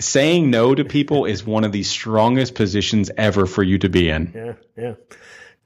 Saying 0.00 0.50
no 0.50 0.74
to 0.74 0.84
people 0.84 1.24
is 1.24 1.46
one 1.46 1.62
of 1.62 1.70
the 1.70 1.84
strongest 1.84 2.56
positions 2.56 3.12
ever 3.16 3.46
for 3.46 3.62
you 3.62 3.78
to 3.78 3.88
be 3.88 4.08
in. 4.08 4.32
Yeah, 4.34 4.54
yeah. 4.76 4.94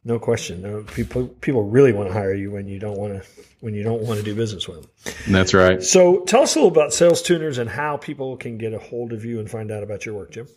No 0.05 0.19
question. 0.19 0.63
No, 0.63 0.83
people 0.83 1.29
people 1.29 1.63
really 1.63 1.93
want 1.93 2.09
to 2.09 2.13
hire 2.13 2.35
you 2.35 2.51
when 2.51 2.67
you 2.67 2.81
don't 2.81 2.99
want 2.99 3.23
to 3.23 3.29
when 3.61 3.75
you 3.75 3.85
don't 3.85 4.03
want 4.03 4.19
to 4.19 4.25
do 4.25 4.35
business 4.35 4.67
with 4.67 4.83
them. 4.83 5.15
That's 5.29 5.55
right. 5.55 5.81
So 5.83 6.25
tell 6.25 6.43
us 6.43 6.57
a 6.57 6.59
little 6.59 6.73
about 6.73 6.93
Sales 6.93 7.23
Tuners 7.23 7.59
and 7.59 7.71
how 7.71 7.97
people 7.97 8.37
can 8.37 8.59
get 8.59 8.73
a 8.73 8.79
hold 8.79 9.13
of 9.13 9.25
you 9.25 9.39
and 9.39 9.49
find 9.49 9.71
out 9.71 9.85
about 9.85 10.05
your 10.05 10.17
work, 10.17 10.33
Jim. 10.33 10.49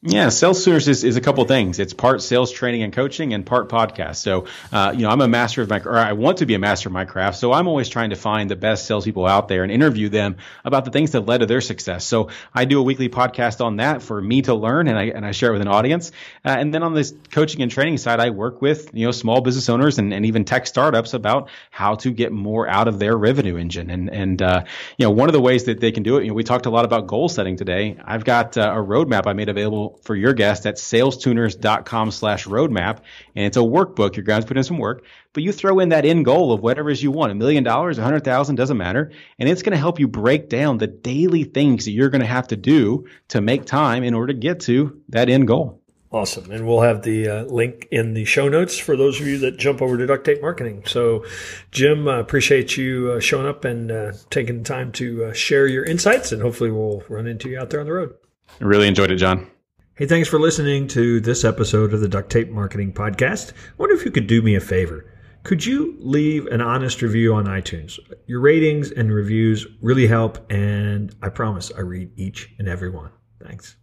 Yeah, 0.00 0.28
Sales 0.28 0.64
Tuners 0.64 0.86
is, 0.86 1.02
is 1.02 1.16
a 1.16 1.20
couple 1.20 1.44
things. 1.44 1.80
It's 1.80 1.92
part 1.92 2.22
sales 2.22 2.52
training 2.52 2.84
and 2.84 2.92
coaching 2.92 3.34
and 3.34 3.44
part 3.44 3.68
podcast. 3.68 4.18
So, 4.18 4.46
uh, 4.70 4.92
you 4.94 5.02
know, 5.02 5.10
I'm 5.10 5.20
a 5.20 5.26
master 5.26 5.60
of 5.60 5.68
my, 5.68 5.80
or 5.80 5.98
I 5.98 6.12
want 6.12 6.38
to 6.38 6.46
be 6.46 6.54
a 6.54 6.58
master 6.60 6.88
of 6.88 6.92
my 6.92 7.04
craft. 7.04 7.38
So 7.38 7.52
I'm 7.52 7.66
always 7.66 7.88
trying 7.88 8.10
to 8.10 8.16
find 8.16 8.48
the 8.48 8.54
best 8.54 8.86
salespeople 8.86 9.26
out 9.26 9.48
there 9.48 9.64
and 9.64 9.72
interview 9.72 10.08
them 10.08 10.36
about 10.64 10.84
the 10.84 10.92
things 10.92 11.10
that 11.12 11.22
led 11.22 11.38
to 11.38 11.46
their 11.46 11.60
success. 11.60 12.04
So 12.04 12.28
I 12.54 12.64
do 12.64 12.78
a 12.78 12.82
weekly 12.84 13.08
podcast 13.08 13.60
on 13.60 13.78
that 13.78 14.00
for 14.00 14.22
me 14.22 14.42
to 14.42 14.54
learn 14.54 14.86
and 14.86 14.96
I, 14.96 15.06
and 15.06 15.26
I 15.26 15.32
share 15.32 15.48
it 15.48 15.54
with 15.54 15.62
an 15.62 15.68
audience. 15.68 16.12
Uh, 16.44 16.50
and 16.50 16.72
then 16.72 16.84
on 16.84 16.94
this 16.94 17.12
coaching 17.32 17.62
and 17.62 17.70
training 17.70 17.98
side, 17.98 18.20
I 18.20 18.30
work 18.30 18.62
with, 18.62 18.90
you 18.94 19.04
know, 19.04 19.10
small 19.10 19.40
business 19.40 19.68
owners 19.68 19.98
and, 19.98 20.14
and 20.14 20.26
even 20.26 20.44
tech 20.44 20.68
startups 20.68 21.12
about 21.12 21.48
how 21.72 21.96
to 21.96 22.12
get 22.12 22.30
more 22.30 22.68
out 22.68 22.86
of 22.86 23.00
their 23.00 23.16
revenue 23.16 23.56
engine. 23.56 23.90
And, 23.90 24.10
and, 24.10 24.42
uh, 24.42 24.64
you 24.96 25.06
know, 25.06 25.10
one 25.10 25.28
of 25.28 25.32
the 25.32 25.40
ways 25.40 25.64
that 25.64 25.80
they 25.80 25.90
can 25.90 26.04
do 26.04 26.18
it, 26.18 26.22
you 26.22 26.28
know, 26.28 26.34
we 26.34 26.44
talked 26.44 26.66
a 26.66 26.70
lot 26.70 26.84
about 26.84 27.08
goal 27.08 27.28
setting 27.28 27.56
today. 27.56 27.96
I've 28.04 28.24
got 28.24 28.56
uh, 28.56 28.60
a 28.60 28.80
roadmap 28.80 29.26
I 29.26 29.32
made 29.32 29.48
available 29.48 29.87
for 30.02 30.14
your 30.14 30.32
guest 30.32 30.66
at 30.66 30.76
salestuners.com 30.76 32.10
slash 32.10 32.46
roadmap. 32.46 33.00
And 33.34 33.46
it's 33.46 33.56
a 33.56 33.60
workbook. 33.60 34.22
Going 34.24 34.42
to 34.42 34.46
put 34.46 34.56
in 34.56 34.64
some 34.64 34.78
work, 34.78 35.04
but 35.32 35.42
you 35.42 35.52
throw 35.52 35.78
in 35.78 35.90
that 35.90 36.04
end 36.04 36.24
goal 36.24 36.52
of 36.52 36.60
whatever 36.60 36.90
it 36.90 36.94
is 36.94 37.02
you 37.02 37.10
want, 37.10 37.32
a 37.32 37.34
million 37.34 37.64
dollars, 37.64 37.98
a 37.98 38.02
hundred 38.02 38.24
thousand, 38.24 38.56
doesn't 38.56 38.76
matter. 38.76 39.12
And 39.38 39.48
it's 39.48 39.62
going 39.62 39.72
to 39.72 39.78
help 39.78 40.00
you 40.00 40.08
break 40.08 40.48
down 40.48 40.78
the 40.78 40.86
daily 40.86 41.44
things 41.44 41.84
that 41.84 41.92
you're 41.92 42.10
going 42.10 42.20
to 42.20 42.26
have 42.26 42.48
to 42.48 42.56
do 42.56 43.06
to 43.28 43.40
make 43.40 43.64
time 43.64 44.02
in 44.02 44.14
order 44.14 44.32
to 44.32 44.38
get 44.38 44.60
to 44.60 45.00
that 45.08 45.28
end 45.28 45.46
goal. 45.46 45.80
Awesome. 46.10 46.50
And 46.50 46.66
we'll 46.66 46.80
have 46.80 47.02
the 47.02 47.28
uh, 47.28 47.44
link 47.44 47.86
in 47.90 48.14
the 48.14 48.24
show 48.24 48.48
notes 48.48 48.78
for 48.78 48.96
those 48.96 49.20
of 49.20 49.26
you 49.26 49.38
that 49.40 49.58
jump 49.58 49.82
over 49.82 49.98
to 49.98 50.06
Duct 50.06 50.24
Tape 50.24 50.40
Marketing. 50.40 50.82
So, 50.86 51.26
Jim, 51.70 52.08
uh, 52.08 52.18
appreciate 52.18 52.78
you 52.78 53.12
uh, 53.12 53.20
showing 53.20 53.46
up 53.46 53.66
and 53.66 53.90
uh, 53.90 54.12
taking 54.30 54.58
the 54.58 54.64
time 54.64 54.90
to 54.92 55.26
uh, 55.26 55.32
share 55.34 55.66
your 55.66 55.84
insights. 55.84 56.32
And 56.32 56.40
hopefully, 56.40 56.70
we'll 56.70 57.02
run 57.10 57.26
into 57.26 57.50
you 57.50 57.58
out 57.58 57.68
there 57.68 57.80
on 57.80 57.86
the 57.86 57.92
road. 57.92 58.14
I 58.58 58.64
really 58.64 58.88
enjoyed 58.88 59.10
it, 59.10 59.16
John. 59.16 59.50
Hey, 59.98 60.06
thanks 60.06 60.28
for 60.28 60.38
listening 60.38 60.86
to 60.88 61.18
this 61.18 61.42
episode 61.42 61.92
of 61.92 62.00
the 62.00 62.06
Duct 62.06 62.30
Tape 62.30 62.50
Marketing 62.50 62.92
Podcast. 62.92 63.50
I 63.50 63.54
wonder 63.78 63.96
if 63.96 64.04
you 64.04 64.12
could 64.12 64.28
do 64.28 64.40
me 64.40 64.54
a 64.54 64.60
favor. 64.60 65.12
Could 65.42 65.66
you 65.66 65.96
leave 65.98 66.46
an 66.46 66.60
honest 66.60 67.02
review 67.02 67.34
on 67.34 67.46
iTunes? 67.46 67.98
Your 68.28 68.38
ratings 68.38 68.92
and 68.92 69.12
reviews 69.12 69.66
really 69.82 70.06
help, 70.06 70.38
and 70.52 71.12
I 71.20 71.30
promise 71.30 71.72
I 71.76 71.80
read 71.80 72.12
each 72.14 72.48
and 72.60 72.68
every 72.68 72.90
one. 72.90 73.10
Thanks. 73.42 73.74